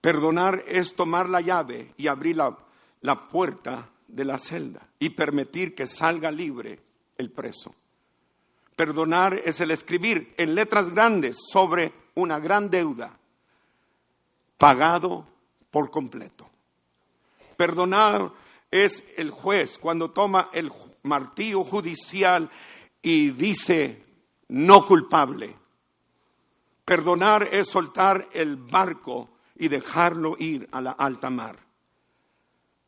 Perdonar 0.00 0.62
es 0.68 0.94
tomar 0.94 1.28
la 1.28 1.40
llave 1.40 1.92
y 1.96 2.06
abrir 2.06 2.36
la, 2.36 2.56
la 3.02 3.28
puerta 3.28 3.88
de 4.08 4.24
la 4.24 4.38
celda 4.38 4.86
y 4.98 5.10
permitir 5.10 5.74
que 5.74 5.86
salga 5.86 6.30
libre 6.30 6.80
el 7.16 7.30
preso. 7.30 7.74
Perdonar 8.76 9.40
es 9.44 9.60
el 9.60 9.70
escribir 9.70 10.34
en 10.36 10.54
letras 10.54 10.90
grandes 10.90 11.38
sobre 11.52 11.92
una 12.14 12.38
gran 12.38 12.70
deuda, 12.70 13.18
pagado 14.58 15.26
por 15.70 15.90
completo. 15.90 16.48
Perdonar 17.56 18.32
es 18.70 19.04
el 19.16 19.30
juez 19.30 19.78
cuando 19.78 20.10
toma 20.10 20.48
el 20.52 20.72
martillo 21.02 21.64
judicial 21.64 22.50
y 23.02 23.30
dice 23.30 24.02
no 24.48 24.86
culpable. 24.86 25.56
Perdonar 26.84 27.48
es 27.52 27.68
soltar 27.68 28.28
el 28.32 28.56
barco 28.56 29.28
y 29.56 29.68
dejarlo 29.68 30.36
ir 30.38 30.68
a 30.72 30.80
la 30.80 30.92
alta 30.92 31.30
mar. 31.30 31.69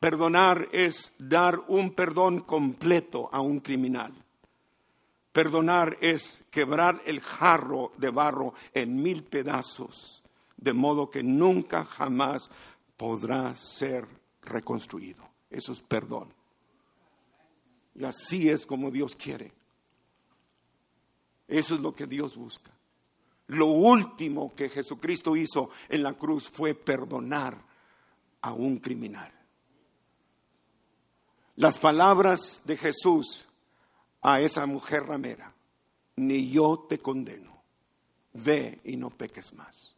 Perdonar 0.03 0.67
es 0.73 1.13
dar 1.17 1.61
un 1.69 1.91
perdón 1.91 2.41
completo 2.41 3.29
a 3.31 3.39
un 3.39 3.61
criminal. 3.61 4.11
Perdonar 5.31 5.97
es 6.01 6.43
quebrar 6.51 7.01
el 7.05 7.21
jarro 7.21 7.93
de 7.95 8.09
barro 8.09 8.53
en 8.73 9.01
mil 9.01 9.23
pedazos, 9.23 10.21
de 10.57 10.73
modo 10.73 11.09
que 11.09 11.23
nunca 11.23 11.85
jamás 11.85 12.51
podrá 12.97 13.55
ser 13.55 14.05
reconstruido. 14.41 15.23
Eso 15.49 15.71
es 15.71 15.79
perdón. 15.79 16.33
Y 17.95 18.03
así 18.03 18.49
es 18.49 18.65
como 18.65 18.91
Dios 18.91 19.15
quiere. 19.15 19.53
Eso 21.47 21.75
es 21.75 21.79
lo 21.79 21.95
que 21.95 22.07
Dios 22.07 22.35
busca. 22.35 22.71
Lo 23.47 23.67
último 23.67 24.53
que 24.53 24.67
Jesucristo 24.67 25.37
hizo 25.37 25.69
en 25.87 26.03
la 26.03 26.11
cruz 26.11 26.49
fue 26.49 26.73
perdonar 26.73 27.57
a 28.41 28.51
un 28.51 28.79
criminal. 28.79 29.31
Las 31.55 31.77
palabras 31.77 32.63
de 32.65 32.77
Jesús 32.77 33.47
a 34.21 34.41
esa 34.41 34.65
mujer 34.65 35.05
ramera, 35.05 35.53
ni 36.15 36.49
yo 36.49 36.85
te 36.89 36.99
condeno, 36.99 37.61
ve 38.33 38.79
y 38.83 38.97
no 38.97 39.09
peques 39.09 39.53
más. 39.53 39.93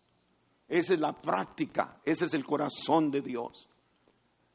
Esa 0.67 0.93
es 0.95 0.99
la 0.99 1.13
práctica, 1.13 1.97
ese 2.03 2.25
es 2.25 2.33
el 2.33 2.45
corazón 2.45 3.11
de 3.11 3.21
Dios. 3.21 3.69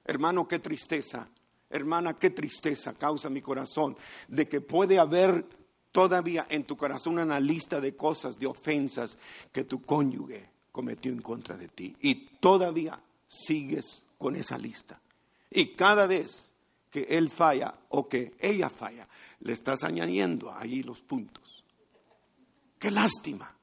Hermano, 0.05 0.47
qué 0.47 0.59
tristeza, 0.59 1.29
hermana, 1.71 2.19
qué 2.19 2.31
tristeza 2.31 2.95
causa 2.95 3.31
mi 3.31 3.41
corazón 3.41 3.97
de 4.29 4.49
que 4.49 4.61
puede 4.61 4.99
haber 4.99 5.47
todavía 5.93 6.47
en 6.51 6.65
tu 6.65 6.77
corazón 6.77 7.19
una 7.19 7.41
lista 7.41 7.81
de 7.81 7.97
cosas, 7.97 8.39
de 8.39 8.47
ofensas 8.47 9.17
que 9.53 9.65
tu 9.65 9.83
cónyuge 9.83 10.51
cometió 10.73 11.13
en 11.13 11.23
contra 11.23 11.57
de 11.57 11.69
ti. 11.69 11.97
Y 12.01 12.15
todavía 12.41 13.01
sigues 13.29 14.05
con 14.19 14.37
esa 14.37 14.59
lista. 14.59 15.01
Y 15.51 15.69
cada 15.69 16.07
vez 16.07 16.50
que 16.91 17.03
él 17.11 17.31
falla 17.31 17.75
o 17.91 18.09
que 18.09 18.35
ella 18.41 18.69
falla, 18.69 19.07
le 19.41 19.53
estás 19.53 19.85
añadiendo 19.85 20.53
ahí 20.53 20.83
los 20.83 21.01
puntos. 21.01 21.65
Qué 22.79 22.91
lástima. 22.91 23.55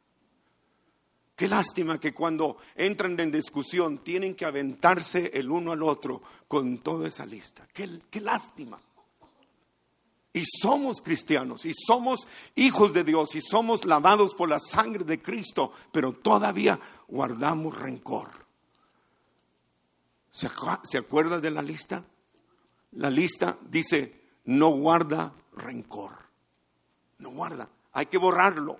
Qué 1.36 1.48
lástima 1.48 2.00
que 2.00 2.14
cuando 2.14 2.58
entran 2.76 3.20
en 3.20 3.32
discusión 3.32 4.00
tienen 4.00 4.34
que 4.34 4.46
aventarse 4.46 5.32
el 5.36 5.52
uno 5.52 5.72
al 5.72 5.84
otro 5.84 6.22
con 6.48 6.80
toda 6.80 7.08
esa 7.08 7.26
lista. 7.28 7.68
Qué, 7.72 8.20
lástima 8.22 8.80
y 10.34 10.44
somos 10.46 11.02
cristianos 11.02 11.66
y 11.66 11.74
somos 11.74 12.28
hijos 12.56 12.94
de 12.94 13.04
Dios 13.04 13.36
y 13.36 13.42
somos 13.42 13.86
lavados 13.86 14.36
por 14.36 14.50
la 14.50 14.60
sangre 14.60 15.04
de 15.04 15.22
Cristo, 15.22 15.72
pero 15.92 16.14
todavía 16.14 16.80
guardamos 17.08 17.78
rencor. 17.78 18.30
¿Se, 20.30 20.98
acuerda 20.98 21.40
de 21.40 21.50
la 21.50 21.64
lista? 21.64 22.04
La 22.98 23.10
lista 23.12 23.58
dice, 23.70 24.14
no 24.46 24.70
guarda 24.70 25.32
rencor. 25.56 26.12
No 27.20 27.30
guarda, 27.32 27.70
hay 27.94 28.08
que 28.08 28.18
borrarlo. 28.18 28.80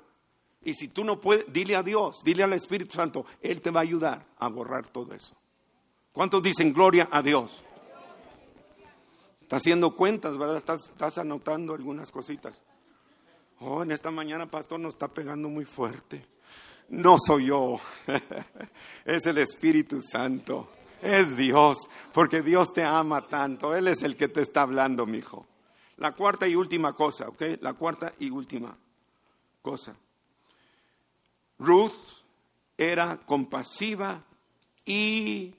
Y 0.64 0.74
si 0.74 0.88
tú 0.88 1.04
no 1.04 1.22
puedes, 1.22 1.52
dile 1.52 1.76
a 1.76 1.84
Dios, 1.84 2.24
dile 2.24 2.44
al 2.44 2.54
Espíritu 2.54 2.96
Santo, 2.96 3.26
Él 3.42 3.62
te 3.62 3.72
va 3.72 3.80
a 3.80 3.84
ayudar 3.84 4.26
a 4.38 4.48
borrar 4.48 4.88
todo 4.88 5.14
eso. 5.14 5.36
¿Cuántos 6.12 6.42
dicen 6.42 6.74
gloria 6.74 7.08
a 7.12 7.22
Dios? 7.22 7.64
Estás 9.42 9.62
haciendo 9.62 9.96
cuentas, 9.96 10.38
¿verdad? 10.38 10.58
Estás, 10.58 11.18
anotando 11.20 11.74
algunas 11.74 12.12
cositas. 12.12 12.64
Oh, 13.60 13.84
en 13.84 13.92
esta 13.92 14.12
mañana, 14.12 14.50
pastor, 14.50 14.80
nos 14.80 14.96
está 14.96 15.08
pegando 15.08 15.48
muy 15.48 15.64
fuerte. 15.64 16.26
No 16.90 17.18
soy 17.20 17.46
yo, 17.46 17.80
es 19.06 19.26
el 19.26 19.38
Espíritu 19.38 20.02
Santo, 20.02 20.70
es 21.02 21.38
Dios, 21.38 21.90
porque 22.14 22.42
Dios 22.42 22.74
te 22.74 22.84
ama 22.84 23.28
tanto. 23.28 23.76
Él 23.76 23.88
es 23.88 24.02
el 24.02 24.16
que 24.16 24.28
te 24.28 24.42
está 24.42 24.62
hablando, 24.62 25.06
mi 25.06 25.20
hijo. 25.20 25.46
La 25.98 26.14
cuarta 26.14 26.48
y 26.48 26.56
última 26.56 26.94
cosa, 26.94 27.28
¿ok? 27.30 27.42
La 27.62 27.74
cuarta 27.74 28.14
y 28.20 28.30
última 28.30 28.76
cosa. 29.62 29.96
Ruth 31.60 31.92
era 32.78 33.18
compasiva 33.18 34.24
y 34.86 35.54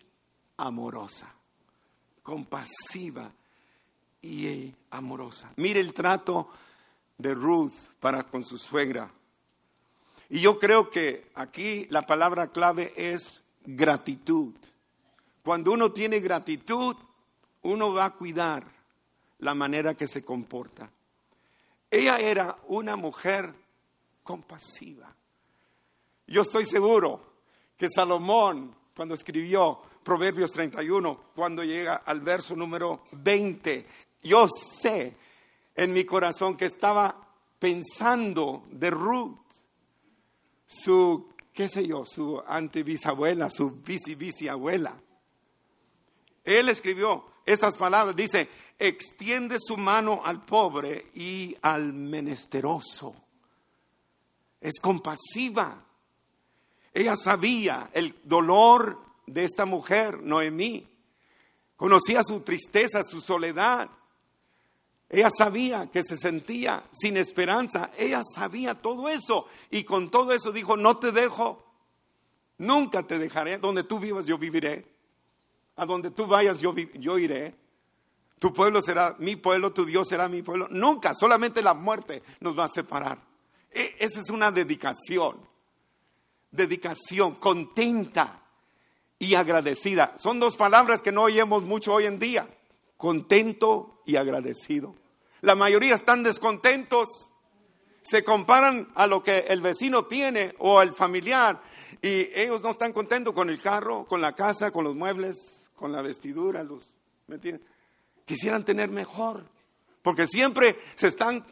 amorosa. 0.57 1.33
Compasiva 2.23 3.31
y 4.23 4.73
amorosa. 4.91 5.53
Mire 5.57 5.81
el 5.81 5.93
trato 5.93 6.49
de 7.17 7.35
Ruth 7.35 7.73
para 8.01 8.23
con 8.23 8.45
su 8.45 8.59
suegra. 8.59 9.11
Y 10.31 10.41
yo 10.41 10.59
creo 10.59 10.91
que 10.91 11.31
aquí 11.35 11.87
la 11.91 12.07
palabra 12.07 12.49
clave 12.49 12.93
es 12.97 13.43
gratitud. 13.65 14.55
Cuando 15.43 15.73
uno 15.73 15.93
tiene 15.93 16.21
gratitud, 16.21 16.97
uno 17.63 17.93
va 17.93 18.07
a 18.07 18.15
cuidar 18.15 18.65
la 19.39 19.55
manera 19.55 19.95
que 19.95 20.07
se 20.07 20.25
comporta. 20.25 20.91
Ella 21.91 22.19
era 22.19 22.59
una 22.69 22.97
mujer 22.97 23.53
compasiva. 24.23 25.15
Yo 26.27 26.43
estoy 26.43 26.65
seguro 26.65 27.23
que 27.77 27.89
Salomón, 27.89 28.75
cuando 28.95 29.15
escribió 29.15 29.81
Proverbios 30.03 30.53
31, 30.53 31.21
cuando 31.35 31.65
llega 31.65 31.97
al 31.97 32.21
verso 32.21 32.55
número 32.55 33.05
20, 33.13 33.87
yo 34.23 34.47
sé 34.49 35.15
en 35.75 35.93
mi 35.93 36.05
corazón 36.05 36.57
que 36.57 36.67
estaba 36.67 37.15
pensando 37.59 38.65
de 38.71 38.91
Ruth, 38.91 39.39
su, 40.67 41.29
qué 41.53 41.69
sé 41.69 41.87
yo, 41.87 42.05
su 42.05 42.43
antebisabuela, 42.47 43.49
su 43.49 43.81
bisabuela. 43.83 44.95
Él 46.49 46.71
escribió 46.71 47.25
estas 47.45 47.77
palabras, 47.77 48.17
dice, 48.17 48.49
extiende 48.79 49.59
su 49.61 49.77
mano 49.77 50.23
al 50.25 50.43
pobre 50.47 51.11
y 51.15 51.55
al 51.61 51.93
menesteroso. 51.93 53.15
Es 54.59 54.81
compasiva. 54.81 55.85
Ella 56.95 57.17
sabía 57.17 57.91
el 57.93 58.15
dolor 58.25 58.99
de 59.27 59.45
esta 59.45 59.67
mujer, 59.67 60.23
Noemí. 60.23 60.89
Conocía 61.77 62.23
su 62.23 62.41
tristeza, 62.41 63.03
su 63.05 63.21
soledad. 63.21 63.91
Ella 65.11 65.29
sabía 65.29 65.91
que 65.91 66.03
se 66.03 66.17
sentía 66.17 66.83
sin 66.91 67.19
esperanza. 67.19 67.91
Ella 67.99 68.23
sabía 68.25 68.75
todo 68.75 69.11
eso. 69.11 69.47
Y 69.71 69.85
con 69.85 70.11
todo 70.11 70.33
eso 70.33 70.51
dijo, 70.51 70.79
no 70.79 70.97
te 70.97 71.13
dejo. 71.13 71.63
Nunca 72.57 73.03
te 73.03 73.19
dejaré. 73.19 73.59
Donde 73.59 73.85
tú 73.85 73.99
vivas, 73.99 74.25
yo 74.25 74.39
viviré. 74.39 74.98
A 75.79 75.87
donde 75.87 76.11
tú 76.11 76.27
vayas, 76.27 76.59
yo, 76.59 77.19
iré. 77.19 77.55
Tu 78.39 78.53
pueblo 78.53 78.83
será 78.83 79.17
mi 79.19 79.37
pueblo, 79.37 79.73
tu 79.73 79.85
Dios 79.85 80.09
será 80.09 80.29
mi 80.29 80.43
pueblo. 80.43 80.67
Nunca, 80.71 81.15
solamente 81.15 81.63
la 81.63 81.73
muerte 81.73 82.23
nos 82.41 82.59
va 82.59 82.65
a 82.65 82.69
separar. 82.69 83.19
E, 83.71 83.97
esa 83.99 84.21
es 84.21 84.31
una 84.31 84.51
dedicación. 84.51 85.39
Dedicación 86.51 87.37
contenta. 87.37 88.43
y 89.21 89.35
agradecida. 89.35 90.15
Son 90.17 90.39
dos 90.39 90.57
palabras 90.57 91.03
que 91.03 91.11
no 91.11 91.23
oímos 91.23 91.65
mucho 91.65 91.95
hoy 91.95 92.05
en 92.05 92.21
día. 92.21 92.49
Contento 92.97 94.03
y 94.07 94.15
agradecido. 94.15 94.95
La 95.41 95.55
mayoría 95.57 95.95
están 95.95 96.23
descontentos. 96.23 97.09
Se 98.03 98.23
comparan 98.23 98.89
a 98.95 99.07
lo 99.07 99.23
que 99.23 99.47
el 99.49 99.61
vecino 99.61 100.07
tiene 100.07 100.55
o 100.59 100.83
el 100.83 100.93
familiar 100.93 101.61
y 102.01 102.31
ellos 102.39 102.63
no 102.63 102.71
están 102.71 102.93
contentos 102.93 103.35
con 103.35 103.51
el 103.51 103.61
carro, 103.61 104.07
con 104.07 104.21
la 104.21 104.35
casa, 104.35 104.71
con 104.71 104.85
los 104.85 104.95
muebles, 104.95 105.58
con 105.79 105.93
la 105.93 106.03
vestidura. 106.03 106.63
Los, 106.63 106.91
¿me 107.29 107.39
Quisieran 108.25 108.65
tener 108.65 108.91
mejor, 108.91 109.45
porque 110.03 110.27
siempre 110.27 110.79
se 110.95 111.07
están 111.07 111.43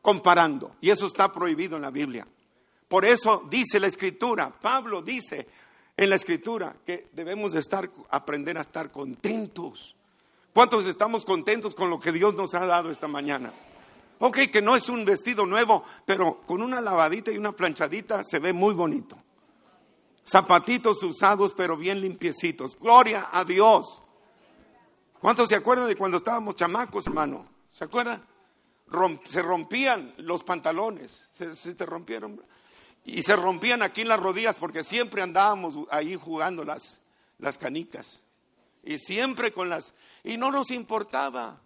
comparando 0.00 0.76
y 0.80 0.90
eso 0.90 1.06
está 1.06 1.32
prohibido 1.32 1.76
en 1.76 1.82
la 1.82 1.90
Biblia. 1.90 2.26
Por 2.86 3.04
eso 3.04 3.44
dice 3.50 3.80
la 3.80 3.88
escritura, 3.88 4.50
Pablo 4.60 5.02
dice 5.02 5.48
en 5.96 6.10
la 6.10 6.16
escritura 6.16 6.76
que 6.84 7.08
debemos 7.12 7.52
de 7.52 7.60
estar 7.60 7.90
aprender 8.10 8.58
a 8.58 8.60
estar 8.60 8.92
contentos. 8.92 9.96
¿Cuántos 10.52 10.86
estamos 10.86 11.24
contentos 11.24 11.74
con 11.74 11.90
lo 11.90 11.98
que 11.98 12.12
Dios 12.12 12.34
nos 12.34 12.54
ha 12.54 12.64
dado 12.66 12.90
esta 12.90 13.08
mañana? 13.08 13.52
Ok, 14.20 14.38
que 14.52 14.62
no 14.62 14.76
es 14.76 14.88
un 14.88 15.04
vestido 15.04 15.46
nuevo, 15.46 15.84
pero 16.06 16.42
con 16.46 16.62
una 16.62 16.80
lavadita 16.80 17.32
y 17.32 17.38
una 17.38 17.52
planchadita 17.52 18.22
se 18.22 18.38
ve 18.38 18.52
muy 18.52 18.74
bonito. 18.74 19.18
Zapatitos 20.26 21.02
usados, 21.02 21.52
pero 21.54 21.76
bien 21.76 22.00
limpiecitos. 22.00 22.78
Gloria 22.78 23.28
a 23.30 23.44
Dios. 23.44 24.02
¿Cuántos 25.20 25.48
se 25.48 25.54
acuerdan 25.54 25.86
de 25.86 25.96
cuando 25.96 26.16
estábamos 26.16 26.56
chamacos, 26.56 27.06
hermano? 27.06 27.46
¿Se 27.68 27.84
acuerdan? 27.84 28.22
se 29.28 29.42
rompían 29.42 30.14
los 30.18 30.44
pantalones, 30.44 31.28
se, 31.32 31.74
te 31.74 31.86
rompieron. 31.86 32.42
Y 33.04 33.22
se 33.22 33.36
rompían 33.36 33.82
aquí 33.82 34.02
en 34.02 34.08
las 34.08 34.20
rodillas 34.20 34.56
porque 34.56 34.82
siempre 34.82 35.22
andábamos 35.22 35.76
ahí 35.90 36.14
jugando 36.14 36.64
las, 36.64 37.00
las 37.38 37.58
canicas. 37.58 38.22
Y 38.82 38.98
siempre 38.98 39.52
con 39.52 39.68
las... 39.68 39.94
Y 40.22 40.36
no 40.36 40.50
nos 40.50 40.70
importaba. 40.70 41.60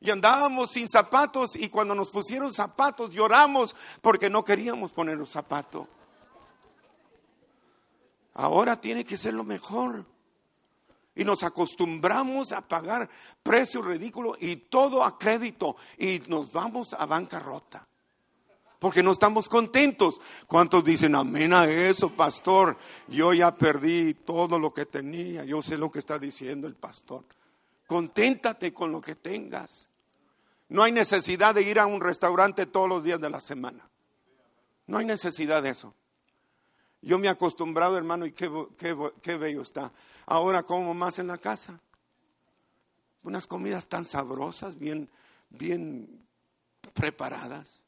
Y 0.00 0.10
andábamos 0.10 0.70
sin 0.70 0.88
zapatos 0.88 1.54
y 1.54 1.68
cuando 1.68 1.94
nos 1.94 2.08
pusieron 2.08 2.52
zapatos 2.52 3.10
lloramos 3.10 3.76
porque 4.00 4.28
no 4.28 4.44
queríamos 4.44 4.92
poner 4.92 5.16
los 5.16 5.30
zapatos. 5.30 5.86
Ahora 8.34 8.80
tiene 8.80 9.04
que 9.04 9.16
ser 9.16 9.34
lo 9.34 9.44
mejor. 9.44 10.06
Y 11.14 11.24
nos 11.24 11.42
acostumbramos 11.42 12.52
a 12.52 12.66
pagar 12.66 13.08
precios 13.42 13.84
ridículos 13.84 14.38
y 14.40 14.56
todo 14.56 15.04
a 15.04 15.18
crédito 15.18 15.76
y 15.98 16.22
nos 16.28 16.52
vamos 16.52 16.94
a 16.94 17.04
bancarrota. 17.04 17.86
Porque 18.78 19.02
no 19.02 19.12
estamos 19.12 19.48
contentos. 19.48 20.20
¿Cuántos 20.46 20.82
dicen 20.82 21.14
amén 21.14 21.52
a 21.52 21.66
eso, 21.66 22.10
pastor? 22.10 22.76
Yo 23.06 23.32
ya 23.32 23.54
perdí 23.54 24.14
todo 24.14 24.58
lo 24.58 24.72
que 24.72 24.86
tenía. 24.86 25.44
Yo 25.44 25.62
sé 25.62 25.76
lo 25.76 25.90
que 25.90 26.00
está 26.00 26.18
diciendo 26.18 26.66
el 26.66 26.74
pastor. 26.74 27.24
Conténtate 27.86 28.72
con 28.72 28.90
lo 28.90 29.00
que 29.00 29.14
tengas. 29.14 29.88
No 30.68 30.82
hay 30.82 30.90
necesidad 30.90 31.54
de 31.54 31.62
ir 31.62 31.78
a 31.78 31.86
un 31.86 32.00
restaurante 32.00 32.64
todos 32.64 32.88
los 32.88 33.04
días 33.04 33.20
de 33.20 33.28
la 33.28 33.38
semana. 33.38 33.88
No 34.86 34.98
hay 34.98 35.04
necesidad 35.04 35.62
de 35.62 35.68
eso. 35.68 35.94
Yo 37.02 37.18
me 37.18 37.26
he 37.26 37.30
acostumbrado, 37.30 37.98
hermano, 37.98 38.24
y 38.26 38.32
qué, 38.32 38.48
qué, 39.20 39.36
bello 39.36 39.62
está. 39.62 39.92
Ahora 40.24 40.62
como 40.62 40.94
más 40.94 41.18
en 41.18 41.26
la 41.26 41.36
casa. 41.36 41.80
Unas 43.24 43.46
comidas 43.48 43.88
tan 43.88 44.04
sabrosas, 44.04 44.78
bien, 44.78 45.08
bien 45.50 46.24
preparadas. 46.94 47.82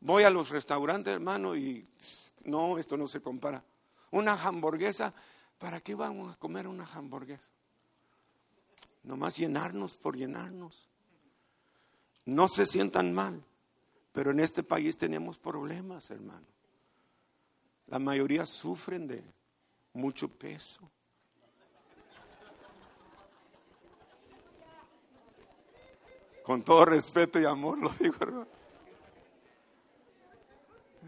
Voy 0.00 0.24
a 0.24 0.30
los 0.30 0.48
restaurantes, 0.48 1.12
hermano, 1.12 1.54
y 1.54 1.86
no, 2.44 2.78
esto 2.78 2.96
no 2.96 3.06
se 3.06 3.20
compara. 3.20 3.62
Una 4.10 4.32
hamburguesa, 4.32 5.12
¿para 5.58 5.80
qué 5.80 5.94
vamos 5.94 6.32
a 6.32 6.38
comer 6.38 6.66
una 6.66 6.84
hamburguesa? 6.84 7.50
Nomás 9.04 9.36
llenarnos 9.36 9.94
por 9.94 10.16
llenarnos. 10.16 10.88
No 12.24 12.48
se 12.48 12.64
sientan 12.64 13.12
mal, 13.12 13.44
pero 14.12 14.30
en 14.30 14.40
este 14.40 14.62
país 14.62 14.96
tenemos 14.96 15.38
problemas, 15.38 16.10
hermano. 16.10 16.46
La 17.92 17.98
mayoría 17.98 18.46
sufren 18.46 19.06
de 19.06 19.22
mucho 19.92 20.26
peso. 20.26 20.80
Con 26.42 26.62
todo 26.62 26.86
respeto 26.86 27.38
y 27.38 27.44
amor 27.44 27.76
lo 27.76 27.90
digo, 27.90 28.16
hermano. 28.20 28.46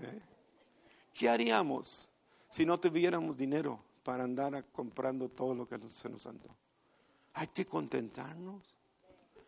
¿Eh? 0.02 0.20
¿Qué 1.14 1.30
haríamos 1.30 2.10
si 2.50 2.66
no 2.66 2.78
tuviéramos 2.78 3.34
dinero 3.34 3.80
para 4.02 4.24
andar 4.24 4.66
comprando 4.66 5.30
todo 5.30 5.54
lo 5.54 5.66
que 5.66 5.80
se 5.88 6.10
nos 6.10 6.26
andó? 6.26 6.54
Hay 7.32 7.46
que 7.46 7.64
contentarnos. 7.64 8.76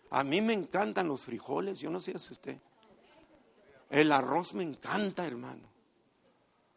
A 0.09 0.25
mí 0.25 0.41
me 0.41 0.55
encantan 0.55 1.07
los 1.07 1.25
frijoles, 1.25 1.81
yo 1.81 1.91
no 1.91 2.01
sé 2.01 2.19
si 2.19 2.33
usted. 2.33 2.57
El 3.91 4.11
arroz 4.11 4.55
me 4.55 4.63
encanta, 4.63 5.27
hermano. 5.27 5.76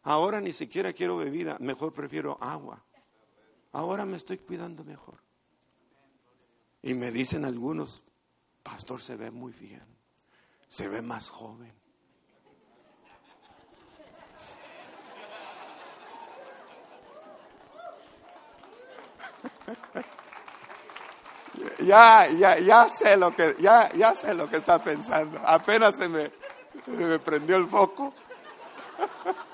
Ahora 0.02 0.40
ni 0.40 0.52
siquiera 0.52 0.92
quiero 0.92 1.16
bebida, 1.18 1.56
mejor 1.60 1.92
prefiero 1.92 2.38
agua. 2.40 2.82
Ahora 3.72 4.04
me 4.04 4.16
estoy 4.16 4.38
cuidando 4.38 4.82
mejor. 4.84 5.18
Y 6.82 6.94
me 6.94 7.10
dicen 7.10 7.44
algunos, 7.44 8.02
pastor 8.62 9.02
se 9.02 9.16
ve 9.16 9.30
muy 9.30 9.52
bien, 9.52 9.84
se 10.68 10.88
ve 10.88 11.02
más 11.02 11.28
joven. 11.28 11.72
Ya, 21.80 22.26
ya, 22.26 22.58
ya 22.58 22.88
sé 22.88 23.16
lo 23.16 23.34
que, 23.34 23.56
ya, 23.58 23.90
ya 23.92 24.14
sé 24.14 24.34
lo 24.34 24.48
que 24.48 24.58
está 24.58 24.82
pensando. 24.82 25.40
Apenas 25.44 25.96
se 25.96 26.08
me, 26.08 26.30
se 26.84 26.90
me 26.90 27.18
prendió 27.18 27.56
el 27.56 27.66
foco. 27.68 28.12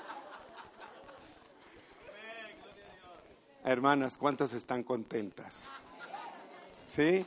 Hermanas, 3.67 4.17
¿cuántas 4.17 4.53
están 4.53 4.81
contentas? 4.81 5.65
¿Sí? 6.85 7.25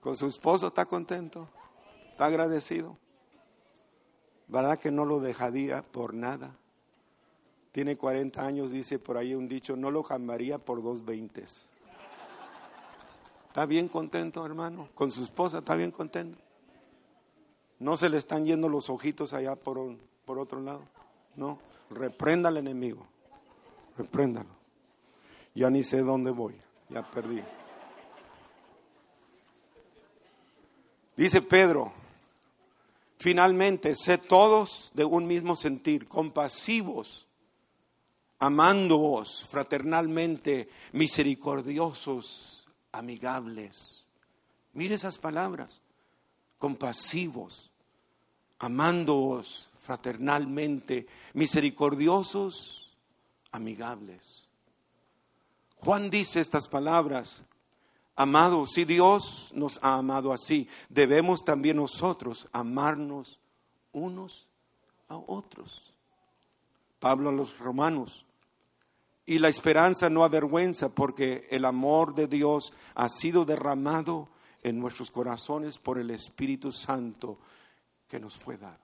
¿Con 0.00 0.16
su 0.16 0.26
esposo 0.26 0.68
está 0.68 0.86
contento? 0.86 1.46
¿Está 2.12 2.24
agradecido? 2.24 2.96
¿Verdad 4.48 4.78
que 4.78 4.90
no 4.90 5.04
lo 5.04 5.20
dejaría 5.20 5.82
por 5.82 6.14
nada? 6.14 6.56
Tiene 7.70 7.98
40 7.98 8.46
años, 8.46 8.70
dice 8.70 8.98
por 8.98 9.18
ahí 9.18 9.34
un 9.34 9.46
dicho, 9.46 9.76
no 9.76 9.90
lo 9.90 10.02
jambaría 10.02 10.56
por 10.56 10.82
dos 10.82 11.04
veintes. 11.04 11.68
¿Está 13.48 13.66
bien 13.66 13.88
contento, 13.88 14.46
hermano? 14.46 14.88
¿Con 14.94 15.10
su 15.10 15.22
esposa 15.22 15.58
está 15.58 15.76
bien 15.76 15.90
contento? 15.90 16.38
¿No 17.78 17.98
se 17.98 18.08
le 18.08 18.16
están 18.16 18.46
yendo 18.46 18.70
los 18.70 18.88
ojitos 18.88 19.34
allá 19.34 19.54
por, 19.54 19.98
por 20.24 20.38
otro 20.38 20.62
lado? 20.62 20.80
No, 21.36 21.58
reprenda 21.90 22.48
al 22.48 22.56
enemigo, 22.56 23.06
repréndalo 23.98 24.63
ya 25.54 25.70
ni 25.70 25.84
sé 25.84 26.00
dónde 26.00 26.30
voy, 26.30 26.54
ya 26.88 27.08
perdí. 27.08 27.42
Dice 31.16 31.42
Pedro, 31.42 31.92
finalmente, 33.18 33.94
sé 33.94 34.18
todos 34.18 34.90
de 34.94 35.04
un 35.04 35.26
mismo 35.26 35.54
sentir, 35.54 36.08
compasivos, 36.08 37.26
amándoos 38.40 39.46
fraternalmente, 39.48 40.68
misericordiosos, 40.92 42.66
amigables. 42.90 44.06
Mire 44.72 44.96
esas 44.96 45.18
palabras, 45.18 45.82
compasivos, 46.58 47.70
amándoos 48.58 49.70
fraternalmente, 49.82 51.06
misericordiosos, 51.32 52.96
amigables. 53.52 54.43
Juan 55.84 56.08
dice 56.08 56.40
estas 56.40 56.66
palabras, 56.66 57.44
amado, 58.16 58.66
si 58.66 58.86
Dios 58.86 59.50
nos 59.54 59.78
ha 59.82 59.96
amado 59.96 60.32
así, 60.32 60.66
debemos 60.88 61.44
también 61.44 61.76
nosotros 61.76 62.48
amarnos 62.52 63.38
unos 63.92 64.48
a 65.08 65.16
otros. 65.16 65.92
Pablo 67.00 67.28
a 67.28 67.32
los 67.32 67.58
romanos. 67.58 68.24
Y 69.26 69.38
la 69.38 69.50
esperanza 69.50 70.08
no 70.08 70.24
avergüenza 70.24 70.88
porque 70.88 71.46
el 71.50 71.66
amor 71.66 72.14
de 72.14 72.28
Dios 72.28 72.72
ha 72.94 73.10
sido 73.10 73.44
derramado 73.44 74.28
en 74.62 74.80
nuestros 74.80 75.10
corazones 75.10 75.76
por 75.76 75.98
el 75.98 76.10
Espíritu 76.10 76.72
Santo 76.72 77.38
que 78.08 78.18
nos 78.18 78.38
fue 78.38 78.56
dado. 78.56 78.78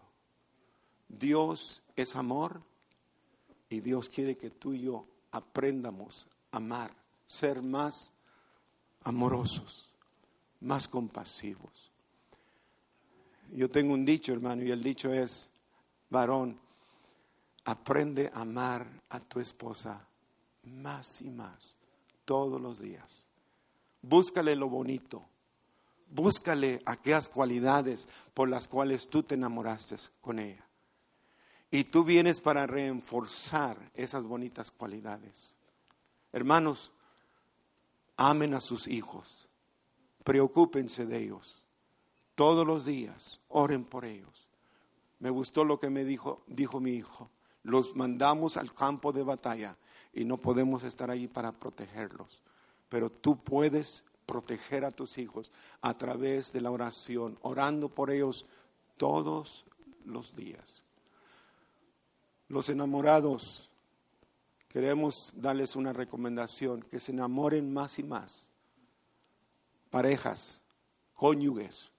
Dios 1.09 1.82
es 1.96 2.14
amor 2.14 2.61
y 3.70 3.80
Dios 3.80 4.11
quiere 4.11 4.36
que 4.36 4.51
tú 4.51 4.74
y 4.74 4.82
yo 4.82 5.07
aprendamos 5.32 6.28
amar, 6.53 6.94
ser 7.26 7.62
más 7.62 8.12
amorosos, 9.03 9.90
más 10.61 10.88
compasivos. 10.88 11.90
Yo 13.53 13.68
tengo 13.68 13.94
un 13.94 14.05
dicho, 14.05 14.32
hermano, 14.32 14.62
y 14.62 14.70
el 14.70 14.82
dicho 14.82 15.12
es, 15.12 15.51
varón, 16.09 16.59
aprende 17.64 18.30
a 18.34 18.42
amar 18.42 18.86
a 19.09 19.20
tu 19.20 19.40
esposa 19.40 20.07
más 20.64 21.20
y 21.20 21.30
más, 21.30 21.76
todos 22.24 22.61
los 22.61 22.80
días. 22.80 23.26
Búscale 24.03 24.57
lo 24.57 24.68
bonito. 24.68 25.24
Búscale 26.09 26.82
aquellas 26.86 27.28
cualidades 27.28 28.09
por 28.34 28.48
las 28.48 28.66
cuales 28.66 29.09
tú 29.09 29.22
te 29.22 29.36
enamoraste 29.36 29.96
con 30.20 30.38
ella. 30.38 30.64
Y 31.70 31.84
tú 31.84 32.03
vienes 32.03 32.40
para 32.40 32.66
reforzar 32.66 33.76
esas 33.94 34.24
bonitas 34.24 34.72
cualidades. 34.72 35.55
Hermanos, 36.33 36.93
amen 38.16 38.55
a 38.55 38.61
sus 38.61 38.87
hijos. 38.89 39.49
Preocúpense 40.24 41.07
de 41.07 41.18
ellos. 41.18 41.62
Todos 42.35 42.66
los 42.66 42.85
días, 42.85 43.41
oren 43.49 43.85
por 43.85 44.05
ellos. 44.05 44.49
Me 45.18 45.31
gustó 45.31 45.64
lo 45.64 45.78
que 45.78 45.91
me 45.91 46.05
dijo, 46.05 46.43
dijo 46.47 46.81
mi 46.81 46.93
hijo. 46.93 47.31
Los 47.62 47.95
mandamos 47.97 48.57
al 48.57 48.72
campo 48.72 49.12
de 49.12 49.22
batalla 49.22 49.76
y 50.12 50.24
no 50.24 50.37
podemos 50.39 50.83
estar 50.83 51.11
ahí 51.11 51.28
para 51.28 51.53
protegerlos. 51.53 52.43
Pero 52.89 53.11
tú 53.11 53.37
puedes 53.37 54.05
proteger 54.26 54.85
a 54.85 54.91
tus 54.91 55.18
hijos 55.18 55.51
a 55.83 55.95
través 55.99 56.53
de 56.53 56.61
la 56.61 56.70
oración, 56.70 57.39
orando 57.43 57.89
por 57.89 58.11
ellos 58.11 58.47
todos 58.97 59.64
los 60.05 60.35
días. 60.35 60.83
Los 62.49 62.68
enamorados, 62.68 63.70
queremos 64.71 65.33
darles 65.35 65.75
una 65.75 65.93
recomendación, 65.93 66.83
que 66.83 67.01
se 67.01 67.12
enamoren 67.12 67.73
más 67.73 67.99
y 67.99 68.05
más. 68.05 68.49
Parejas, 69.91 70.62
cónyuges, 71.14 71.91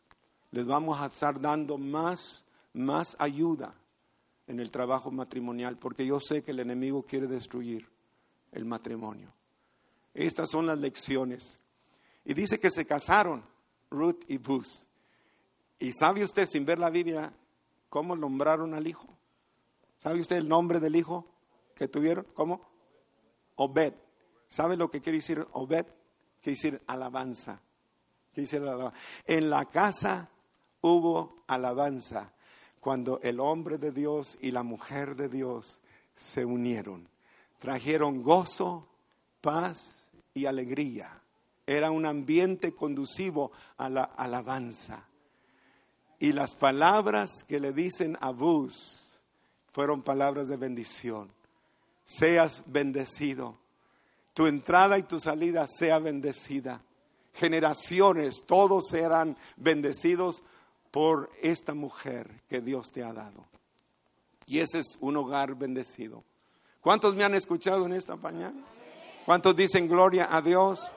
les 0.51 0.65
vamos 0.65 0.99
a 0.99 1.07
estar 1.07 1.39
dando 1.39 1.78
más, 1.78 2.45
más 2.74 3.17
ayuda 3.19 3.76
en 4.47 4.59
el 4.59 4.72
trabajo 4.72 5.11
matrimonial, 5.11 5.78
porque 5.78 6.05
yo 6.05 6.19
sé 6.19 6.43
que 6.43 6.51
el 6.51 6.61
enemigo 6.61 7.03
quiere 7.03 7.28
destruir 7.28 7.88
el 8.53 8.63
matrimonio. 8.63 9.34
Estas 10.13 10.49
son 10.49 10.65
las 10.65 10.78
lecciones. 10.78 11.59
Y 12.24 12.34
dice 12.34 12.59
que 12.59 12.72
se 12.72 12.86
casaron 12.86 13.43
Ruth 13.89 14.24
y 14.28 14.38
Bus. 14.38 14.88
¿Y 15.80 15.91
sabe 15.91 16.24
usted, 16.24 16.45
sin 16.45 16.65
ver 16.65 16.80
la 16.80 16.89
Biblia, 16.89 17.34
cómo 17.89 18.15
nombraron 18.15 18.74
al 18.74 18.88
hijo? 18.88 19.07
¿Sabe 19.97 20.22
usted 20.22 20.38
el 20.38 20.47
nombre 20.47 20.80
del 20.80 20.95
hijo 20.95 21.30
que 21.82 21.88
tuvieron? 21.88 22.27
¿Cómo? 22.36 22.61
Obed. 23.55 23.95
¿Sabe 24.47 24.77
lo 24.77 24.91
que 24.91 25.01
quiere 25.01 25.17
decir 25.17 25.47
Obed? 25.53 25.88
Quiere 26.39 26.55
decir 26.55 26.82
alabanza. 26.86 27.59
Quiere 28.32 28.43
decir 28.43 28.61
alabanza. 28.61 28.95
En 29.25 29.49
la 29.49 29.65
casa 29.65 30.29
hubo 30.82 31.41
alabanza 31.47 32.34
cuando 32.79 33.19
el 33.23 33.39
hombre 33.39 33.79
de 33.79 33.91
Dios 33.91 34.38
y 34.41 34.51
la 34.51 34.61
mujer 34.61 35.15
de 35.15 35.27
Dios 35.27 35.79
se 36.15 36.45
unieron. 36.45 37.07
Trajeron 37.57 38.21
gozo, 38.21 38.88
paz 39.41 40.11
y 40.36 40.45
alegría. 40.45 41.19
Era 41.65 41.89
un 41.89 42.05
ambiente 42.05 42.75
conducivo 42.75 43.53
a 43.77 43.89
la 43.89 44.03
alabanza. 44.03 45.07
Y 46.19 46.34
las 46.34 46.53
palabras 46.53 47.43
que 47.43 47.59
le 47.59 47.73
dicen 47.73 48.19
a 48.21 48.29
Bus 48.29 49.13
fueron 49.71 50.03
palabras 50.03 50.47
de 50.47 50.57
bendición. 50.57 51.40
Seas 52.12 52.64
bendecido. 52.66 53.57
Tu 54.34 54.45
entrada 54.45 54.97
y 54.97 55.03
tu 55.03 55.18
salida 55.22 55.66
sea 55.66 55.97
bendecida. 55.99 56.82
Generaciones, 57.34 58.43
todos 58.45 58.89
serán 58.89 59.38
bendecidos 59.55 60.43
por 60.91 61.30
esta 61.41 61.74
mujer 61.74 62.30
que 62.49 62.59
Dios 62.59 62.91
te 62.91 63.01
ha 63.01 63.14
dado. 63.14 63.45
Y 64.45 64.59
ese 64.59 64.80
es 64.80 64.97
un 64.99 65.16
hogar 65.16 65.55
bendecido. 65.55 66.26
¿Cuántos 66.82 67.16
me 67.16 67.24
han 67.24 67.34
escuchado 67.34 67.86
en 67.86 67.93
esta 67.93 68.18
mañana? 68.18 68.62
¿Cuántos 69.26 69.55
dicen 69.55 69.88
gloria 69.88 70.28
a 70.36 70.41
Dios? 70.41 70.91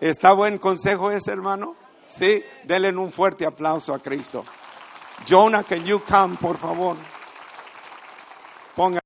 ¿Está 0.00 0.34
buen 0.34 0.58
consejo 0.58 1.10
ese, 1.10 1.32
hermano? 1.32 1.74
Sí, 2.06 2.44
denle 2.62 2.96
un 2.96 3.10
fuerte 3.10 3.44
aplauso 3.44 3.92
a 3.92 3.98
Cristo. 3.98 4.44
Jonah, 5.28 5.64
can 5.64 5.84
you 5.84 6.00
come, 6.00 6.36
por 6.36 6.56
favor? 6.56 6.96
Ponga 8.76 9.00